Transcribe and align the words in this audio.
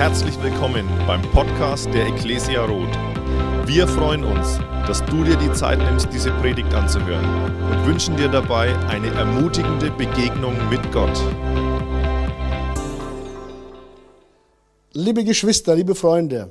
Herzlich 0.00 0.42
willkommen 0.42 0.88
beim 1.06 1.20
Podcast 1.30 1.84
der 1.92 2.06
Ecclesia 2.06 2.64
Roth. 2.64 2.96
Wir 3.66 3.86
freuen 3.86 4.24
uns, 4.24 4.56
dass 4.86 5.04
du 5.04 5.24
dir 5.24 5.36
die 5.36 5.52
Zeit 5.52 5.78
nimmst, 5.78 6.08
diese 6.10 6.30
Predigt 6.40 6.72
anzuhören 6.72 7.22
und 7.70 7.86
wünschen 7.86 8.16
dir 8.16 8.28
dabei 8.28 8.74
eine 8.88 9.08
ermutigende 9.08 9.90
Begegnung 9.90 10.54
mit 10.70 10.80
Gott. 10.90 11.12
Liebe 14.94 15.22
Geschwister, 15.22 15.76
liebe 15.76 15.94
Freunde, 15.94 16.50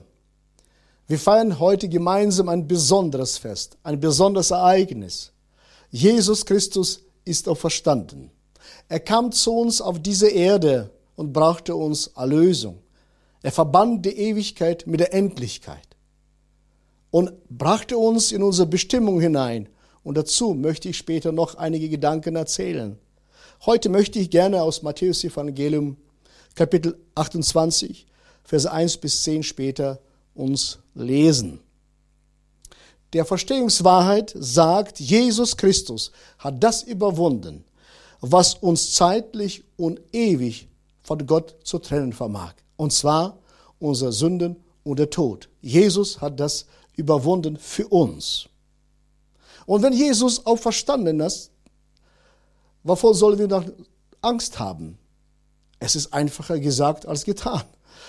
wir 1.07 1.17
feiern 1.17 1.57
heute 1.57 1.89
gemeinsam 1.89 2.49
ein 2.49 2.67
besonderes 2.67 3.39
Fest, 3.39 3.79
ein 3.81 3.99
besonderes 3.99 4.51
Ereignis. 4.51 5.33
Jesus 5.89 6.45
Christus 6.45 7.03
ist 7.25 7.49
auferstanden. 7.49 8.29
Er 8.89 8.99
kam 8.99 9.31
zu 9.31 9.57
uns 9.57 9.81
auf 9.81 9.99
diese 9.99 10.29
Erde 10.29 10.91
und 11.15 11.33
brachte 11.33 11.75
uns 11.75 12.11
Erlösung. 12.15 12.83
Er 13.41 13.51
verband 13.51 14.05
die 14.05 14.17
Ewigkeit 14.17 14.85
mit 14.85 14.99
der 14.99 15.13
Endlichkeit 15.13 15.87
und 17.11 17.31
brachte 17.49 17.97
uns 17.97 18.31
in 18.31 18.43
unsere 18.43 18.67
Bestimmung 18.67 19.21
hinein. 19.21 19.69
Und 20.03 20.17
dazu 20.17 20.53
möchte 20.53 20.89
ich 20.89 20.97
später 20.97 21.31
noch 21.31 21.55
einige 21.55 21.89
Gedanken 21.89 22.35
erzählen. 22.35 22.97
Heute 23.65 23.89
möchte 23.89 24.19
ich 24.19 24.29
gerne 24.29 24.61
aus 24.61 24.81
Matthäus 24.81 25.23
Evangelium 25.23 25.97
Kapitel 26.55 26.97
28 27.15 28.05
Verse 28.43 28.71
1 28.71 28.97
bis 28.97 29.23
10 29.23 29.43
später 29.43 29.99
uns 30.33 30.79
lesen. 30.95 31.59
Der 33.13 33.25
Verstehungswahrheit 33.25 34.33
sagt, 34.35 34.99
Jesus 34.99 35.55
Christus 35.55 36.11
hat 36.39 36.63
das 36.63 36.83
überwunden, 36.83 37.63
was 38.21 38.55
uns 38.55 38.93
zeitlich 38.93 39.63
und 39.77 40.01
ewig 40.11 40.67
von 41.03 41.25
Gott 41.25 41.55
zu 41.63 41.79
trennen 41.79 42.13
vermag. 42.13 42.53
Und 42.79 42.93
zwar 42.93 43.37
unsere 43.77 44.13
Sünden 44.13 44.55
und 44.83 44.99
der 44.99 45.09
Tod. 45.09 45.49
Jesus 45.61 46.21
hat 46.21 46.39
das 46.39 46.65
überwunden 46.95 47.57
für 47.57 47.89
uns. 47.89 48.47
Und 49.65 49.83
wenn 49.83 49.91
Jesus 49.91 50.45
auferstanden 50.45 51.19
ist, 51.19 51.51
wovor 52.83 53.13
sollen 53.15 53.37
wir 53.37 53.49
noch 53.49 53.65
Angst 54.21 54.59
haben? 54.59 54.97
Es 55.79 55.97
ist 55.97 56.13
einfacher 56.13 56.57
gesagt 56.57 57.05
als 57.05 57.25
getan. 57.25 57.63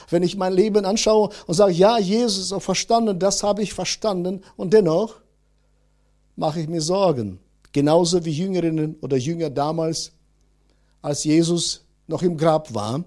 Wenn 0.08 0.22
ich 0.22 0.36
mein 0.36 0.52
Leben 0.52 0.84
anschaue 0.84 1.30
und 1.48 1.54
sage, 1.54 1.72
ja, 1.72 1.98
Jesus 1.98 2.44
ist 2.44 2.52
auch 2.52 2.62
verstanden, 2.62 3.18
das 3.18 3.42
habe 3.42 3.64
ich 3.64 3.74
verstanden, 3.74 4.44
und 4.56 4.72
dennoch 4.72 5.16
mache 6.36 6.60
ich 6.60 6.68
mir 6.68 6.80
Sorgen. 6.80 7.40
Genauso 7.72 8.24
wie 8.24 8.30
Jüngerinnen 8.30 8.94
oder 9.00 9.16
Jünger 9.16 9.50
damals, 9.50 10.12
als 11.02 11.24
Jesus 11.24 11.84
noch 12.06 12.22
im 12.22 12.36
Grab 12.36 12.72
war. 12.72 13.02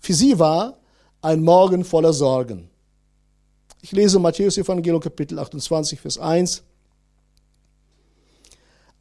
Für 0.00 0.14
sie 0.14 0.38
war 0.38 0.78
ein 1.22 1.42
Morgen 1.42 1.84
voller 1.84 2.12
Sorgen. 2.12 2.70
Ich 3.82 3.92
lese 3.92 4.18
Matthäus 4.18 4.56
Evangelium 4.58 5.00
Kapitel 5.00 5.38
28, 5.38 6.00
Vers 6.00 6.18
1. 6.18 6.62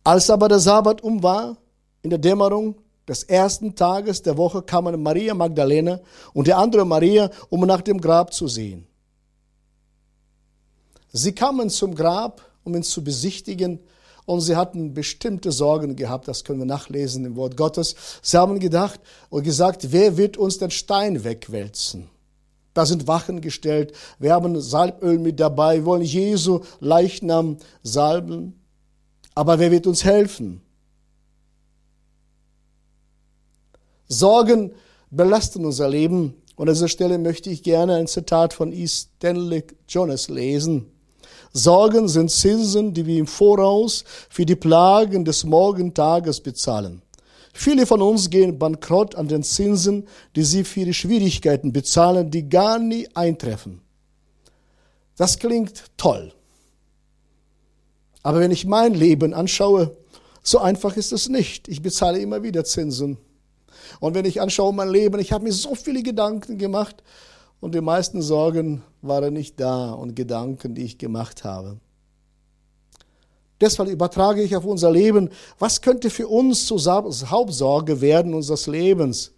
Als 0.04 0.30
aber 0.30 0.50
der 0.50 0.60
Sabbat 0.60 1.02
um 1.02 1.24
war, 1.24 1.58
in 2.02 2.10
der 2.10 2.20
Dämmerung, 2.20 2.76
des 3.08 3.24
ersten 3.24 3.76
Tages 3.76 4.22
der 4.22 4.38
Woche 4.38 4.62
kamen 4.62 5.02
Maria 5.02 5.34
Magdalena 5.34 6.00
und 6.34 6.46
die 6.48 6.54
andere 6.54 6.86
Maria, 6.86 7.32
um 7.50 7.62
nach 7.62 7.82
dem 7.82 8.00
Grab 8.00 8.34
zu 8.34 8.48
sehen. 8.48 8.86
Sie 11.12 11.34
kamen 11.34 11.72
zum 11.72 11.96
Grab, 11.96 12.42
um 12.64 12.76
ihn 12.76 12.84
zu 12.84 13.04
besichtigen, 13.04 13.80
und 14.30 14.42
sie 14.42 14.56
hatten 14.56 14.94
bestimmte 14.94 15.52
Sorgen 15.52 15.96
gehabt, 15.96 16.28
das 16.28 16.44
können 16.44 16.60
wir 16.60 16.66
nachlesen 16.68 17.26
im 17.26 17.36
Wort 17.36 17.58
Gottes. 17.58 17.96
Sie 18.22 18.38
haben 18.38 18.60
gedacht 18.60 19.00
und 19.32 19.42
gesagt, 19.42 19.92
wer 19.92 20.18
wird 20.18 20.38
uns 20.38 20.60
den 20.60 20.70
Stein 20.70 21.24
wegwälzen? 21.24 22.10
Da 22.76 22.86
sind 22.86 23.08
Wachen 23.08 23.42
gestellt, 23.42 23.92
wir 24.20 24.32
haben 24.32 24.62
Salböl 24.62 25.18
mit 25.18 25.40
dabei, 25.40 25.78
wir 25.78 25.86
wollen 25.86 26.04
Jesu 26.04 26.60
Leichnam 26.80 27.58
salben. 27.82 28.62
Aber 29.34 29.58
wer 29.58 29.72
wird 29.72 29.88
uns 29.88 30.06
helfen? 30.06 30.62
Sorgen 34.08 34.74
belasten 35.10 35.66
unser 35.66 35.90
Leben. 35.90 36.36
Und 36.56 36.70
an 36.70 36.76
dieser 36.76 36.88
Stelle 36.88 37.18
möchte 37.18 37.50
ich 37.50 37.64
gerne 37.64 37.96
ein 37.96 38.06
Zitat 38.06 38.54
von 38.54 38.74
E. 38.74 38.86
Stanley 38.86 39.64
Jonas 39.88 40.30
lesen. 40.30 40.92
Sorgen 41.54 42.08
sind 42.08 42.30
Zinsen, 42.30 42.94
die 42.94 43.06
wir 43.06 43.20
im 43.20 43.28
Voraus 43.28 44.04
für 44.30 44.46
die 44.46 44.56
Plagen 44.56 45.26
des 45.26 45.44
Morgentages 45.44 46.42
bezahlen. 46.42 47.02
Viele 47.54 47.86
von 47.86 48.02
uns 48.02 48.30
gehen 48.30 48.60
bankrott 48.60 49.16
an 49.16 49.28
den 49.28 49.44
Zinsen, 49.44 50.08
die 50.36 50.44
sie 50.44 50.64
für 50.64 50.86
die 50.86 50.94
Schwierigkeiten 50.94 51.74
bezahlen, 51.74 52.30
die 52.30 52.48
gar 52.48 52.80
nie 52.80 53.08
eintreffen. 53.16 53.82
Das 55.18 55.40
klingt 55.40 55.84
toll. 55.98 56.32
Aber 58.24 58.40
wenn 58.40 58.52
ich 58.52 58.66
mein 58.66 58.94
Leben 58.94 59.34
anschaue, 59.34 59.98
so 60.44 60.60
einfach 60.60 60.96
ist 60.96 61.12
es 61.12 61.30
nicht. 61.30 61.68
Ich 61.68 61.82
bezahle 61.82 62.20
immer 62.20 62.44
wieder 62.44 62.64
Zinsen. 62.64 63.18
Und 64.00 64.14
wenn 64.14 64.26
ich 64.26 64.40
anschaue 64.40 64.74
mein 64.74 64.90
Leben, 64.90 65.20
ich 65.20 65.32
habe 65.32 65.44
mir 65.44 65.52
so 65.52 65.76
viele 65.76 66.04
Gedanken 66.04 66.58
gemacht 66.58 67.04
und 67.60 67.76
die 67.76 67.82
meisten 67.82 68.22
Sorgen 68.22 68.84
waren 69.02 69.34
nicht 69.34 69.60
da 69.60 69.92
und 69.92 70.16
Gedanken, 70.16 70.76
die 70.76 70.84
ich 70.84 70.98
gemacht 70.98 71.44
habe. 71.44 71.78
Deshalb 73.62 73.90
übertrage 73.90 74.42
ich 74.42 74.56
auf 74.56 74.64
unser 74.64 74.92
Leben, 74.92 75.30
was 75.58 75.82
könnte 75.82 76.10
für 76.10 76.28
uns 76.28 76.66
zur 76.66 76.82
Hauptsorge 76.86 78.00
werden 78.00 78.34
unseres 78.34 78.68
Lebens? 78.68 79.34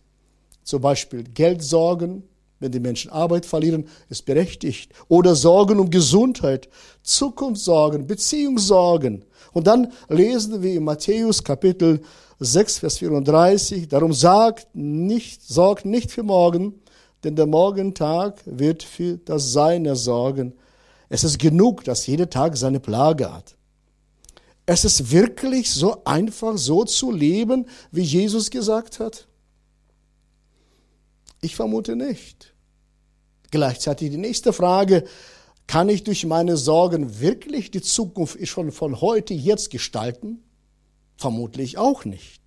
Zum 0.63 0.81
Beispiel 0.81 1.23
Geldsorgen, 1.23 2.23
wenn 2.59 2.71
die 2.71 2.79
Menschen 2.79 3.09
Arbeit 3.09 3.47
verlieren, 3.47 3.87
ist 4.09 4.25
berechtigt. 4.25 4.93
Oder 5.07 5.35
Sorgen 5.35 5.79
um 5.79 5.89
Gesundheit, 5.89 6.69
Zukunftssorgen, 7.01 8.05
Beziehungssorgen. 8.05 9.25
Und 9.53 9.65
dann 9.65 9.91
lesen 10.07 10.61
wir 10.61 10.75
in 10.75 10.83
Matthäus 10.83 11.43
Kapitel 11.43 12.01
6, 12.39 12.77
Vers 12.77 12.99
34, 12.99 13.87
darum 13.87 14.13
sagt 14.13 14.67
nicht, 14.75 15.41
sorgt 15.41 15.85
nicht 15.85 16.11
für 16.11 16.23
morgen, 16.23 16.75
denn 17.23 17.35
der 17.35 17.45
Morgentag 17.45 18.41
wird 18.45 18.83
für 18.83 19.17
das 19.17 19.51
Seine 19.51 19.95
sorgen. 19.95 20.53
Es 21.09 21.23
ist 21.23 21.39
genug, 21.39 21.83
dass 21.83 22.07
jeder 22.07 22.29
Tag 22.29 22.57
seine 22.57 22.79
Plage 22.79 23.33
hat. 23.33 23.55
Es 24.65 24.85
ist 24.85 25.11
wirklich 25.11 25.69
so 25.71 26.03
einfach, 26.05 26.57
so 26.57 26.85
zu 26.85 27.11
leben, 27.11 27.65
wie 27.91 28.03
Jesus 28.03 28.49
gesagt 28.49 28.99
hat? 28.99 29.27
Ich 31.41 31.55
vermute 31.55 31.95
nicht. 31.95 32.53
Gleichzeitig 33.49 34.11
die 34.11 34.17
nächste 34.17 34.53
Frage, 34.53 35.03
kann 35.67 35.89
ich 35.89 36.03
durch 36.03 36.25
meine 36.25 36.57
Sorgen 36.57 37.19
wirklich 37.19 37.71
die 37.71 37.81
Zukunft 37.81 38.45
schon 38.47 38.71
von 38.71 39.01
heute 39.01 39.33
jetzt 39.33 39.69
gestalten? 39.69 40.43
Vermutlich 41.17 41.77
auch 41.77 42.05
nicht. 42.05 42.40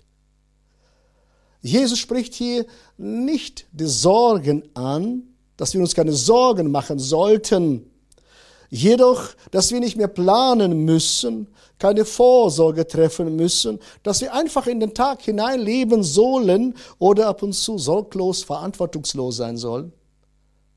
Jesus 1.65 1.99
spricht 1.99 2.35
hier 2.35 2.67
nicht 2.99 3.67
die 3.73 3.87
Sorgen 3.87 4.65
an, 4.75 5.23
dass 5.57 5.73
wir 5.73 5.81
uns 5.81 5.95
keine 5.95 6.13
Sorgen 6.13 6.71
machen 6.71 6.99
sollten, 6.99 7.91
jedoch, 8.69 9.31
dass 9.51 9.73
wir 9.73 9.81
nicht 9.81 9.97
mehr 9.97 10.09
planen 10.09 10.85
müssen, 10.85 11.49
keine 11.79 12.05
Vorsorge 12.05 12.87
treffen 12.87 13.37
müssen, 13.37 13.79
dass 14.03 14.21
wir 14.21 14.35
einfach 14.35 14.67
in 14.67 14.81
den 14.81 14.93
Tag 14.93 15.23
hineinleben 15.23 16.03
sollen 16.03 16.75
oder 16.99 17.29
ab 17.29 17.43
und 17.43 17.55
zu 17.55 17.79
sorglos, 17.79 18.43
verantwortungslos 18.43 19.37
sein 19.37 19.57
sollen. 19.57 19.93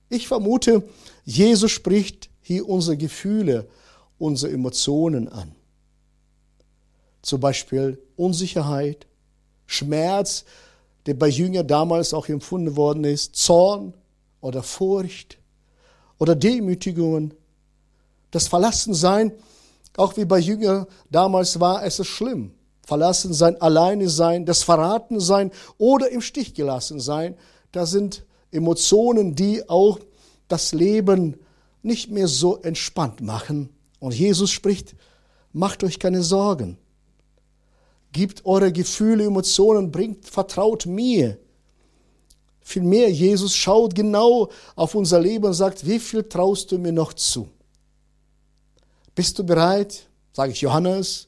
Ich 0.10 0.28
vermute, 0.28 0.88
Jesus 1.26 1.72
spricht 1.72 2.30
hier 2.40 2.68
unsere 2.70 2.96
Gefühle, 2.96 3.68
unsere 4.18 4.54
Emotionen 4.54 5.28
an 5.28 5.58
zum 7.28 7.42
Beispiel 7.42 8.02
Unsicherheit, 8.16 9.06
Schmerz, 9.66 10.46
der 11.08 11.14
bei 11.14 11.30
Jüngern 11.30 11.66
damals 11.66 12.14
auch 12.14 12.28
empfunden 12.28 12.76
worden 12.76 13.06
ist, 13.06 13.36
Zorn 13.36 13.94
oder 14.42 14.62
Furcht 14.62 15.40
oder 16.20 16.36
Demütigungen. 16.36 17.34
Das 18.30 18.48
Verlassensein, 18.50 19.32
auch 19.96 20.18
wie 20.18 20.26
bei 20.26 20.38
Jüngern 20.38 20.86
damals 21.10 21.60
war, 21.60 21.84
es 21.84 22.00
ist 22.00 22.08
schlimm. 22.08 22.52
Verlassen 22.86 23.34
sein, 23.34 23.60
alleine 23.62 24.10
sein, 24.10 24.46
das 24.46 24.64
Verraten 24.64 25.20
sein 25.20 25.52
oder 25.78 26.10
im 26.10 26.22
Stich 26.22 26.54
gelassen 26.54 27.00
sein, 27.00 27.36
das 27.72 27.92
sind 27.92 28.26
Emotionen, 28.52 29.36
die 29.36 29.68
auch 29.68 30.00
das 30.48 30.74
Leben 30.74 31.38
nicht 31.84 32.12
mehr 32.12 32.28
so 32.28 32.58
entspannt 32.58 33.22
machen. 33.22 33.70
Und 34.00 34.14
Jesus 34.14 34.52
spricht, 34.52 34.96
macht 35.54 35.84
euch 35.84 36.00
keine 36.00 36.22
Sorgen. 36.22 36.78
Gebt 38.12 38.46
eure 38.46 38.72
Gefühle, 38.72 39.26
Emotionen, 39.26 39.92
bringt, 39.92 40.26
vertraut 40.26 40.86
mir. 40.86 41.38
Vielmehr, 42.62 43.12
Jesus 43.12 43.56
schaut 43.56 43.96
genau 43.96 44.50
auf 44.76 44.96
unser 44.96 45.20
Leben 45.20 45.46
und 45.46 45.54
sagt, 45.54 45.86
wie 45.86 46.00
viel 46.00 46.24
traust 46.24 46.72
du 46.72 46.78
mir 46.78 46.92
noch 46.92 47.14
zu? 47.14 47.48
Bist 49.16 49.40
du 49.40 49.44
bereit, 49.44 50.10
sage 50.34 50.52
ich 50.52 50.62
Johannes 50.62 51.28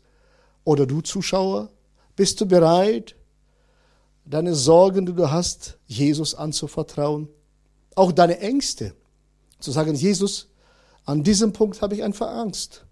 oder 0.63 0.85
du 0.85 1.01
Zuschauer, 1.01 1.69
bist 2.15 2.41
du 2.41 2.45
bereit, 2.45 3.15
deine 4.25 4.53
Sorgen, 4.53 5.05
die 5.05 5.13
du 5.13 5.31
hast, 5.31 5.77
Jesus 5.87 6.35
anzuvertrauen? 6.35 7.29
auch 7.99 8.11
deine 8.13 8.39
Ängste. 8.39 8.95
Zu 9.59 9.71
sagen, 9.71 9.93
Jesus, 9.93 10.47
an 11.05 11.23
diesem 11.23 11.51
Punkt 11.51 11.81
habe 11.81 11.95
ich 11.95 12.03
einfach 12.03 12.29
Angst. 12.29 12.85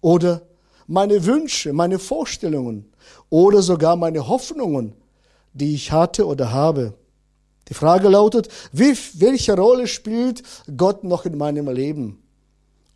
Oder 0.00 0.42
meine 0.86 1.24
Wünsche, 1.24 1.72
meine 1.72 1.98
Vorstellungen 1.98 2.89
oder 3.28 3.62
sogar 3.62 3.96
meine 3.96 4.28
Hoffnungen, 4.28 4.94
die 5.52 5.74
ich 5.74 5.92
hatte 5.92 6.26
oder 6.26 6.52
habe. 6.52 6.94
Die 7.68 7.74
Frage 7.74 8.08
lautet, 8.08 8.48
wie, 8.72 8.96
welche 9.14 9.54
Rolle 9.54 9.86
spielt 9.86 10.42
Gott 10.76 11.04
noch 11.04 11.24
in 11.24 11.38
meinem 11.38 11.68
Leben? 11.68 12.22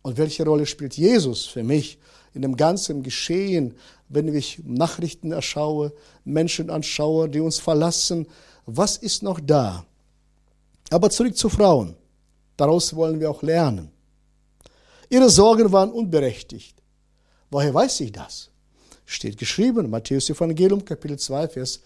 Und 0.01 0.17
welche 0.17 0.45
Rolle 0.45 0.65
spielt 0.65 0.95
Jesus 0.95 1.45
für 1.45 1.63
mich 1.63 1.97
in 2.33 2.41
dem 2.41 2.57
ganzen 2.57 3.01
Geschehen, 3.01 3.75
wenn 4.09 4.27
ich 4.33 4.61
Nachrichten 4.63 5.31
erschaue, 5.31 5.93
Menschen 6.25 6.69
anschaue, 6.69 7.29
die 7.29 7.39
uns 7.39 7.57
verlassen? 7.57 8.27
Was 8.65 8.97
ist 8.97 9.23
noch 9.23 9.39
da? 9.39 9.85
Aber 10.91 11.09
zurück 11.09 11.35
zu 11.37 11.49
Frauen. 11.49 11.95
Daraus 12.57 12.95
wollen 12.95 13.19
wir 13.19 13.31
auch 13.31 13.41
lernen. 13.41 13.91
Ihre 15.09 15.29
Sorgen 15.29 15.71
waren 15.71 15.91
unberechtigt. 15.91 16.75
Woher 17.49 17.73
weiß 17.73 18.01
ich 18.01 18.11
das? 18.11 18.49
Steht 19.05 19.37
geschrieben, 19.37 19.89
Matthäus 19.89 20.29
Evangelium, 20.29 20.83
Kapitel 20.83 21.17
2, 21.17 21.47
Vers 21.49 21.81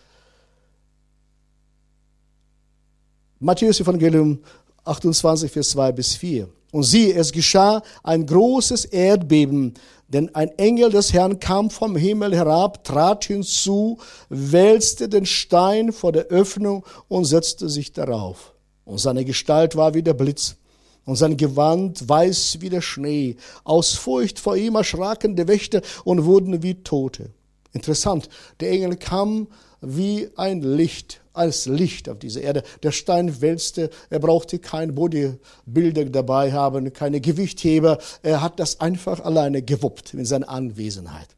Matthäus 3.40 3.80
Evangelium 3.80 4.40
28, 4.84 5.52
Vers 5.52 5.70
2 5.70 5.92
bis 5.94 6.16
4. 6.16 6.50
Und 6.72 6.84
siehe, 6.84 7.14
es 7.14 7.32
geschah 7.32 7.82
ein 8.04 8.26
großes 8.26 8.86
Erdbeben, 8.86 9.74
denn 10.08 10.34
ein 10.36 10.50
Engel 10.58 10.92
des 10.92 11.14
Herrn 11.14 11.40
kam 11.40 11.70
vom 11.70 11.96
Himmel 11.96 12.36
herab, 12.36 12.84
trat 12.84 13.26
hinzu, 13.26 14.00
wälzte 14.30 15.08
den 15.08 15.26
Stein 15.26 15.92
vor 15.92 16.12
der 16.12 16.26
Öffnung 16.26 16.86
und 17.08 17.26
setzte 17.26 17.70
sich 17.70 17.92
darauf. 17.94 18.54
Und 18.86 19.00
seine 19.00 19.24
Gestalt 19.24 19.76
war 19.76 19.94
wie 19.94 20.04
der 20.04 20.14
Blitz 20.14 20.56
und 21.10 21.16
sein 21.16 21.38
Gewand 21.38 22.08
weiß 22.08 22.58
wie 22.60 22.70
der 22.70 22.82
Schnee. 22.82 23.36
Aus 23.64 23.96
Furcht 23.96 24.38
vor 24.38 24.56
ihm 24.56 24.76
erschraken 24.76 25.36
die 25.36 25.48
Wächter 25.48 25.82
und 26.04 26.26
wurden 26.26 26.62
wie 26.62 26.84
Tote. 26.84 27.32
Interessant, 27.74 28.30
der 28.60 28.70
Engel 28.70 28.96
kam 28.96 29.48
wie 29.82 30.30
ein 30.36 30.62
Licht, 30.62 31.22
als 31.34 31.66
Licht 31.66 32.10
auf 32.10 32.20
diese 32.20 32.42
Erde. 32.42 32.62
Der 32.84 32.92
Stein 32.92 33.42
wälzte, 33.42 33.90
er 34.12 34.20
brauchte 34.20 34.60
kein 34.60 34.94
Bodybuilder 34.94 36.06
dabei 36.06 36.54
haben, 36.54 36.94
keine 36.94 37.22
Gewichtheber. 37.22 37.98
Er 38.22 38.44
hat 38.44 38.60
das 38.60 38.80
einfach 38.80 39.20
alleine 39.20 39.64
gewuppt 39.64 40.14
in 40.14 40.26
seiner 40.26 40.50
Anwesenheit. 40.50 41.30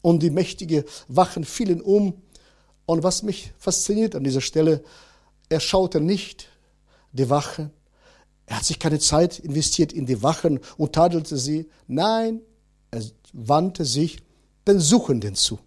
Und 0.00 0.24
die 0.24 0.30
mächtigen 0.30 0.82
Wachen 1.06 1.44
fielen 1.44 1.80
um. 1.80 2.14
Und 2.86 3.04
was 3.04 3.22
mich 3.22 3.52
fasziniert 3.56 4.16
an 4.16 4.24
dieser 4.24 4.40
Stelle, 4.40 4.82
er 5.48 5.60
schaute 5.60 6.00
nicht 6.00 6.48
die 7.12 7.30
Wachen 7.30 7.70
er 8.52 8.58
hat 8.58 8.66
sich 8.66 8.78
keine 8.78 8.98
Zeit 8.98 9.38
investiert 9.38 9.94
in 9.94 10.04
die 10.04 10.22
Wachen 10.22 10.60
und 10.76 10.92
tadelte 10.92 11.38
sie. 11.38 11.70
Nein, 11.86 12.42
er 12.90 13.02
wandte 13.32 13.86
sich 13.86 14.18
den 14.68 14.78
Suchenden 14.78 15.34
zu. 15.34 15.58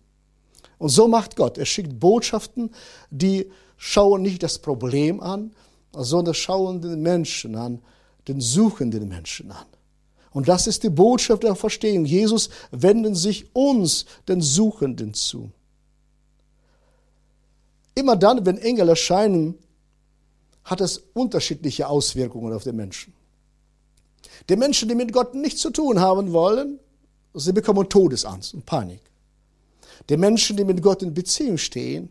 Und 0.78 0.90
so 0.90 1.08
macht 1.08 1.36
Gott. 1.36 1.58
Er 1.58 1.66
schickt 1.66 2.00
Botschaften, 2.00 2.70
die 3.10 3.50
schauen 3.76 4.22
nicht 4.22 4.44
das 4.44 4.60
Problem 4.60 5.20
an, 5.20 5.56
sondern 5.94 6.36
schauen 6.36 6.80
den 6.80 7.02
Menschen 7.02 7.56
an, 7.56 7.82
den 8.28 8.40
suchenden 8.40 9.08
Menschen 9.08 9.52
an. 9.52 9.66
Und 10.30 10.48
das 10.48 10.68
ist 10.68 10.84
die 10.84 10.90
Botschaft 10.90 11.42
der 11.42 11.56
Verstehung. 11.56 12.06
Jesus 12.06 12.52
wenden 12.70 13.16
sich 13.16 13.48
uns, 13.56 14.06
den 14.28 14.42
Suchenden, 14.42 15.16
zu. 15.16 15.50
Immer 17.96 18.16
dann, 18.16 18.46
wenn 18.46 18.60
Engel 18.60 18.90
erscheinen, 18.90 19.58
hat 20.66 20.82
es 20.82 20.98
unterschiedliche 21.14 21.88
Auswirkungen 21.88 22.54
auf 22.54 22.64
den 22.64 22.76
Menschen. 22.76 23.14
Die 24.50 24.56
Menschen, 24.56 24.90
die 24.90 24.96
mit 24.96 25.14
Gott 25.14 25.34
nichts 25.34 25.62
zu 25.62 25.70
tun 25.70 26.00
haben 26.00 26.34
wollen, 26.34 26.80
sie 27.34 27.54
bekommen 27.54 27.88
Todesangst 27.88 28.54
und 28.54 28.66
Panik. 28.66 29.02
Die 30.10 30.18
Menschen, 30.18 30.58
die 30.58 30.66
mit 30.66 30.82
Gott 30.82 31.04
in 31.04 31.14
Beziehung 31.14 31.58
stehen, 31.58 32.10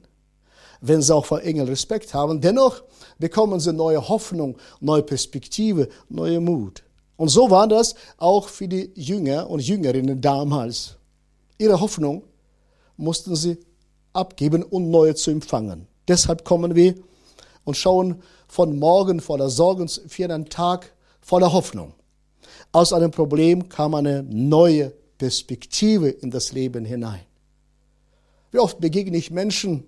wenn 0.81 1.03
sie 1.03 1.15
auch 1.15 1.27
vor 1.27 1.43
Engel 1.43 1.67
Respekt 1.67 2.15
haben, 2.15 2.41
dennoch 2.41 2.83
bekommen 3.19 3.61
sie 3.61 3.73
neue 3.73 4.09
Hoffnung, 4.09 4.57
neue 4.81 5.03
Perspektive, 5.03 5.89
neue 6.09 6.41
Mut. 6.41 6.83
Und 7.17 7.29
so 7.29 7.51
war 7.51 7.69
das 7.69 7.95
auch 8.19 8.49
für 8.49 8.69
die 8.69 8.91
Jünger 8.95 9.49
und 9.49 9.61
Jüngerinnen 9.61 10.21
damals. 10.21 10.97
Ihre 11.59 11.81
Hoffnung 11.81 12.23
mussten 12.97 13.37
sie 13.37 13.59
abgeben, 14.13 14.63
um 14.63 14.91
neue 14.91 15.15
zu 15.15 15.31
empfangen. 15.31 15.87
Deshalb 16.09 16.45
kommen 16.45 16.75
wir 16.75 16.95
und 17.65 17.77
schauen 17.77 18.23
von 18.49 18.79
morgen 18.79 19.21
voller 19.21 19.51
Sorgen 19.51 19.89
für 19.89 20.25
einen 20.25 20.49
Tag 20.49 20.93
voller 21.21 21.53
Hoffnung. 21.53 21.95
Aus 22.73 22.93
einem 22.93 23.11
Problem 23.11 23.69
kam 23.69 23.95
eine 23.95 24.23
neue 24.23 24.93
Perspektive 25.19 26.09
in 26.09 26.31
das 26.31 26.53
Leben 26.53 26.85
hinein. 26.85 27.21
Wie 28.51 28.59
oft 28.59 28.81
begegne 28.81 29.17
ich 29.17 29.31
Menschen, 29.31 29.85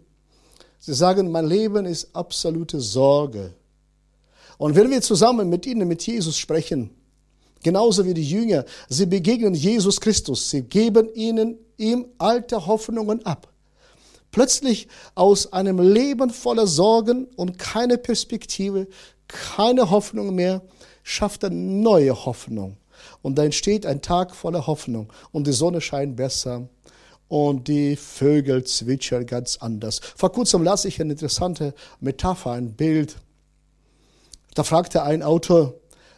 sie 0.78 0.94
sagen, 0.94 1.30
mein 1.30 1.46
Leben 1.46 1.84
ist 1.84 2.14
absolute 2.14 2.80
Sorge. 2.80 3.54
Und 4.58 4.74
wenn 4.74 4.90
wir 4.90 5.02
zusammen 5.02 5.48
mit 5.48 5.66
ihnen, 5.66 5.86
mit 5.86 6.06
Jesus 6.06 6.38
sprechen, 6.38 6.90
genauso 7.62 8.04
wie 8.04 8.14
die 8.14 8.28
Jünger, 8.28 8.64
sie 8.88 9.06
begegnen 9.06 9.54
Jesus 9.54 10.00
Christus, 10.00 10.50
sie 10.50 10.62
geben 10.62 11.08
ihnen 11.14 11.58
ihm 11.76 12.06
alte 12.18 12.66
Hoffnungen 12.66 13.24
ab 13.26 13.52
plötzlich 14.36 14.88
aus 15.14 15.54
einem 15.54 15.78
Leben 15.78 16.28
voller 16.28 16.66
Sorgen 16.66 17.24
und 17.36 17.58
keine 17.58 17.96
Perspektive, 17.96 18.86
keine 19.28 19.88
Hoffnung 19.88 20.34
mehr, 20.34 20.60
schafft 21.02 21.42
er 21.42 21.48
neue 21.48 22.26
Hoffnung. 22.26 22.76
Und 23.22 23.38
da 23.38 23.44
entsteht 23.44 23.86
ein 23.86 24.02
Tag 24.02 24.36
voller 24.36 24.66
Hoffnung 24.66 25.10
und 25.32 25.46
die 25.46 25.54
Sonne 25.54 25.80
scheint 25.80 26.16
besser 26.16 26.68
und 27.28 27.66
die 27.66 27.96
Vögel 27.96 28.62
zwitschern 28.64 29.24
ganz 29.24 29.56
anders. 29.56 30.00
Vor 30.16 30.32
kurzem 30.32 30.62
las 30.62 30.84
ich 30.84 31.00
eine 31.00 31.12
interessante 31.12 31.72
Metapher, 32.00 32.50
ein 32.50 32.74
Bild. 32.74 33.16
Da 34.52 34.64
fragte 34.64 35.02
ein 35.02 35.22
Autor, 35.22 35.72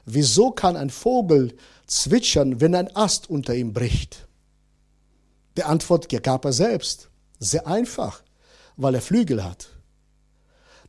wieso 0.07 0.51
kann 0.51 0.75
ein 0.75 0.91
Vogel 0.91 1.55
zwitschern, 1.87 2.61
wenn 2.61 2.75
ein 2.75 2.97
Ast 2.97 3.31
unter 3.31 3.55
ihm 3.55 3.73
bricht? 3.73 4.27
Die 5.57 5.63
Antwort 5.63 6.09
gab 6.25 6.45
er 6.45 6.53
selbst. 6.53 7.11
Sehr 7.39 7.67
einfach, 7.67 8.23
weil 8.77 8.95
er 8.95 9.01
Flügel 9.01 9.45
hat. 9.45 9.69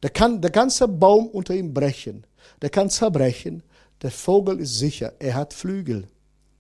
Da 0.02 0.10
kann 0.10 0.42
der 0.42 0.52
ganze 0.52 0.88
Baum 0.88 1.28
unter 1.28 1.54
ihm 1.54 1.74
brechen. 1.74 2.26
Der 2.62 2.70
kann 2.70 2.90
zerbrechen. 2.90 3.64
Der 4.02 4.12
Vogel 4.12 4.60
ist 4.60 4.80
sicher, 4.80 5.14
er 5.20 5.36
hat 5.36 5.54
Flügel. 5.54 6.08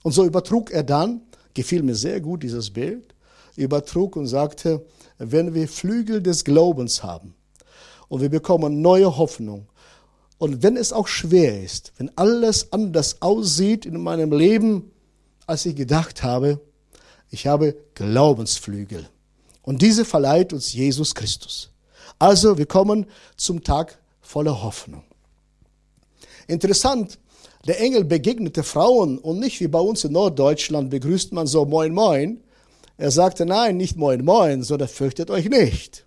Und 0.03 0.12
so 0.12 0.25
übertrug 0.25 0.72
er 0.72 0.84
dann, 0.84 1.22
gefiel 1.53 1.84
mir 1.84 1.96
sehr 1.96 2.19
gut 2.19 2.43
dieses 2.43 2.72
Bild, 2.72 3.15
übertrug 3.55 4.15
und 4.15 4.27
sagte, 4.27 4.86
wenn 5.17 5.53
wir 5.53 5.67
Flügel 5.67 6.22
des 6.22 6.43
Glaubens 6.43 7.03
haben 7.03 7.36
und 8.08 8.22
wir 8.22 8.29
bekommen 8.29 8.81
neue 8.81 9.17
Hoffnung 9.17 9.67
und 10.38 10.63
wenn 10.63 10.77
es 10.77 10.93
auch 10.93 11.08
schwer 11.08 11.62
ist, 11.62 11.93
wenn 11.98 12.12
alles 12.17 12.72
anders 12.72 13.22
aussieht 13.22 13.86
in 13.86 14.01
meinem 14.01 14.31
Leben, 14.31 14.91
als 15.48 15.65
ich 15.65 15.75
gedacht 15.75 16.24
habe, 16.24 16.62
ich 17.29 17.48
habe 17.48 17.75
Glaubensflügel. 17.96 19.08
Und 19.61 19.81
diese 19.81 20.05
verleiht 20.05 20.53
uns 20.53 20.73
Jesus 20.73 21.13
Christus. 21.15 21.71
Also, 22.17 22.57
wir 22.57 22.65
kommen 22.65 23.05
zum 23.37 23.63
Tag 23.63 23.99
voller 24.21 24.63
Hoffnung. 24.63 25.03
Interessant, 26.47 27.19
der 27.67 27.79
Engel 27.79 28.03
begegnete 28.03 28.63
Frauen 28.63 29.17
und 29.17 29.39
nicht 29.39 29.59
wie 29.59 29.67
bei 29.67 29.79
uns 29.79 30.03
in 30.03 30.13
Norddeutschland 30.13 30.89
begrüßt 30.89 31.33
man 31.33 31.45
so 31.45 31.65
Moin 31.65 31.93
Moin. 31.93 32.41
Er 32.97 33.11
sagte, 33.11 33.45
nein, 33.45 33.77
nicht 33.77 33.97
Moin 33.97 34.23
Moin, 34.23 34.63
sondern 34.63 34.87
fürchtet 34.87 35.29
euch 35.29 35.49
nicht. 35.49 36.05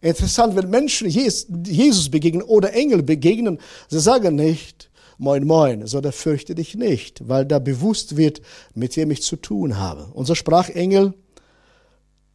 Interessant, 0.00 0.54
wenn 0.54 0.70
Menschen 0.70 1.08
Jesus 1.08 2.10
begegnen 2.10 2.42
oder 2.42 2.72
Engel 2.72 3.02
begegnen, 3.02 3.58
sie 3.88 4.00
sagen 4.00 4.36
nicht 4.36 4.90
Moin 5.18 5.44
Moin, 5.44 5.86
sondern 5.86 6.12
fürchte 6.12 6.54
dich 6.54 6.76
nicht, 6.76 7.28
weil 7.28 7.44
da 7.44 7.58
bewusst 7.58 8.16
wird, 8.16 8.40
mit 8.74 8.96
wem 8.96 9.10
ich 9.10 9.22
zu 9.22 9.34
tun 9.36 9.78
habe. 9.78 10.08
Unser 10.14 10.36
Sprachengel 10.36 11.14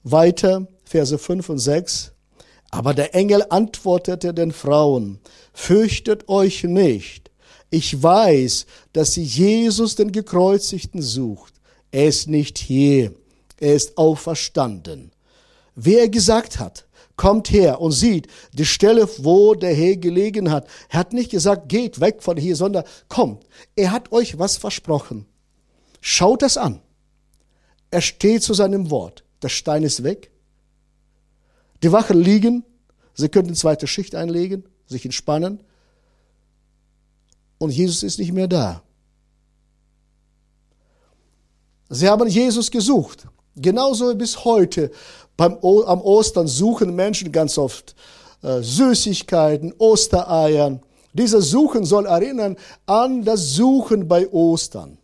weiter, 0.03 0.67
Verse 0.83 1.17
5 1.17 1.49
und 1.49 1.59
6. 1.59 2.11
Aber 2.71 2.93
der 2.93 3.13
Engel 3.13 3.45
antwortete 3.49 4.33
den 4.33 4.51
Frauen, 4.51 5.19
fürchtet 5.53 6.27
euch 6.27 6.63
nicht. 6.63 7.31
Ich 7.69 8.01
weiß, 8.01 8.65
dass 8.93 9.13
sie 9.13 9.23
Jesus 9.23 9.95
den 9.95 10.11
Gekreuzigten 10.11 11.01
sucht. 11.01 11.53
Er 11.91 12.07
ist 12.07 12.27
nicht 12.27 12.57
hier. 12.57 13.13
Er 13.59 13.75
ist 13.75 13.97
auferstanden. 13.97 15.11
Wer 15.75 16.09
gesagt 16.09 16.59
hat, 16.59 16.85
kommt 17.15 17.51
her 17.51 17.81
und 17.81 17.91
sieht 17.91 18.27
die 18.53 18.65
Stelle, 18.65 19.07
wo 19.19 19.53
der 19.53 19.73
Herr 19.73 19.97
gelegen 19.97 20.51
hat. 20.51 20.67
Er 20.89 20.99
hat 20.99 21.13
nicht 21.13 21.31
gesagt, 21.31 21.69
geht 21.69 21.99
weg 21.99 22.21
von 22.21 22.37
hier, 22.37 22.55
sondern 22.55 22.83
kommt. 23.07 23.45
Er 23.75 23.91
hat 23.91 24.11
euch 24.11 24.39
was 24.39 24.57
versprochen. 24.57 25.25
Schaut 26.01 26.41
das 26.41 26.57
an. 26.57 26.81
Er 27.91 28.01
steht 28.01 28.43
zu 28.43 28.53
seinem 28.53 28.89
Wort. 28.89 29.23
Der 29.43 29.49
Stein 29.49 29.83
ist 29.83 30.03
weg. 30.03 30.31
Die 31.83 31.91
Wachen 31.91 32.19
liegen. 32.19 32.63
Sie 33.13 33.29
könnten 33.29 33.53
zweite 33.53 33.85
Schicht 33.85 34.15
einlegen, 34.15 34.63
sich 34.87 35.05
entspannen. 35.05 35.59
und 37.59 37.69
Jesus 37.69 38.03
ist 38.03 38.19
nicht 38.19 38.33
mehr 38.33 38.47
da. 38.47 38.81
Sie 41.89 42.09
haben 42.09 42.27
Jesus 42.27 42.71
gesucht. 42.71 43.27
Genauso 43.55 44.09
wie 44.09 44.15
bis 44.15 44.43
heute. 44.43 44.91
Beim 45.37 45.57
o 45.61 45.83
am 45.83 46.01
Ostern 46.01 46.47
suchen 46.47 46.95
Menschen 46.95 47.31
ganz 47.31 47.57
oft 47.57 47.95
äh, 48.41 48.61
Süßigkeiten, 48.61 49.73
Ostereiern. 49.77 50.81
Dieses 51.13 51.51
Suchen 51.51 51.85
soll 51.85 52.07
erinnern 52.07 52.57
an 52.85 53.23
das 53.23 53.53
Suchen 53.53 54.07
bei 54.07 54.27
Ostern. 54.29 54.97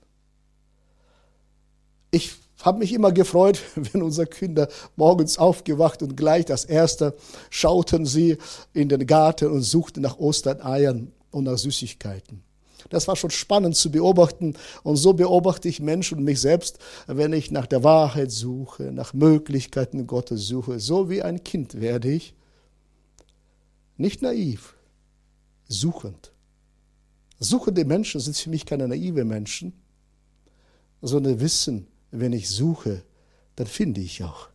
Ich 2.12 2.39
habe 2.62 2.80
mich 2.80 2.94
immer 2.94 3.12
gefreut, 3.12 3.62
wenn 3.76 4.02
unsere 4.02 4.28
Kinder 4.28 4.68
morgens 4.96 5.38
aufgewacht 5.38 6.02
und 6.04 6.18
gleich 6.18 6.46
das 6.46 6.66
erste 6.66 7.16
schauten 7.50 8.06
sie 8.06 8.38
in 8.74 8.90
den 8.90 9.06
Garten 9.08 9.52
und 9.52 9.62
suchten 9.62 10.02
nach 10.02 10.20
Ostereiern 10.20 11.12
und 11.32 11.46
nach 11.46 11.58
Süßigkeiten. 11.58 12.44
Das 12.90 13.08
war 13.08 13.16
schon 13.16 13.30
spannend 13.30 13.76
zu 13.76 13.92
beobachten. 13.92 14.56
Und 14.84 14.96
so 14.96 15.14
beobachte 15.14 15.68
ich 15.68 15.80
Menschen 15.80 16.20
und 16.20 16.24
mich 16.24 16.42
selbst, 16.42 16.80
wenn 17.08 17.34
ich 17.34 17.52
nach 17.52 17.68
der 17.68 17.84
Wahrheit 17.84 18.32
suche, 18.32 18.92
nach 18.92 19.14
Möglichkeiten 19.14 20.08
Gottes 20.08 20.48
suche. 20.48 20.80
So 20.80 21.10
wie 21.10 21.22
ein 21.22 21.44
Kind 21.44 21.80
werde 21.80 22.12
ich. 22.12 22.34
Nicht 23.98 24.22
naiv, 24.22 24.76
suchend. 25.68 26.32
Suchende 27.40 27.86
Menschen 27.86 28.20
sind 28.22 28.36
für 28.36 28.50
mich 28.50 28.66
keine 28.66 28.88
naive 28.88 29.24
Menschen, 29.24 29.74
sondern 31.02 31.40
wissen, 31.40 31.88
wenn 32.12 32.34
ich 32.34 32.50
suche, 32.50 33.04
dann 33.56 33.68
finde 33.68 34.02
ich 34.02 34.24
auch. 34.24 34.50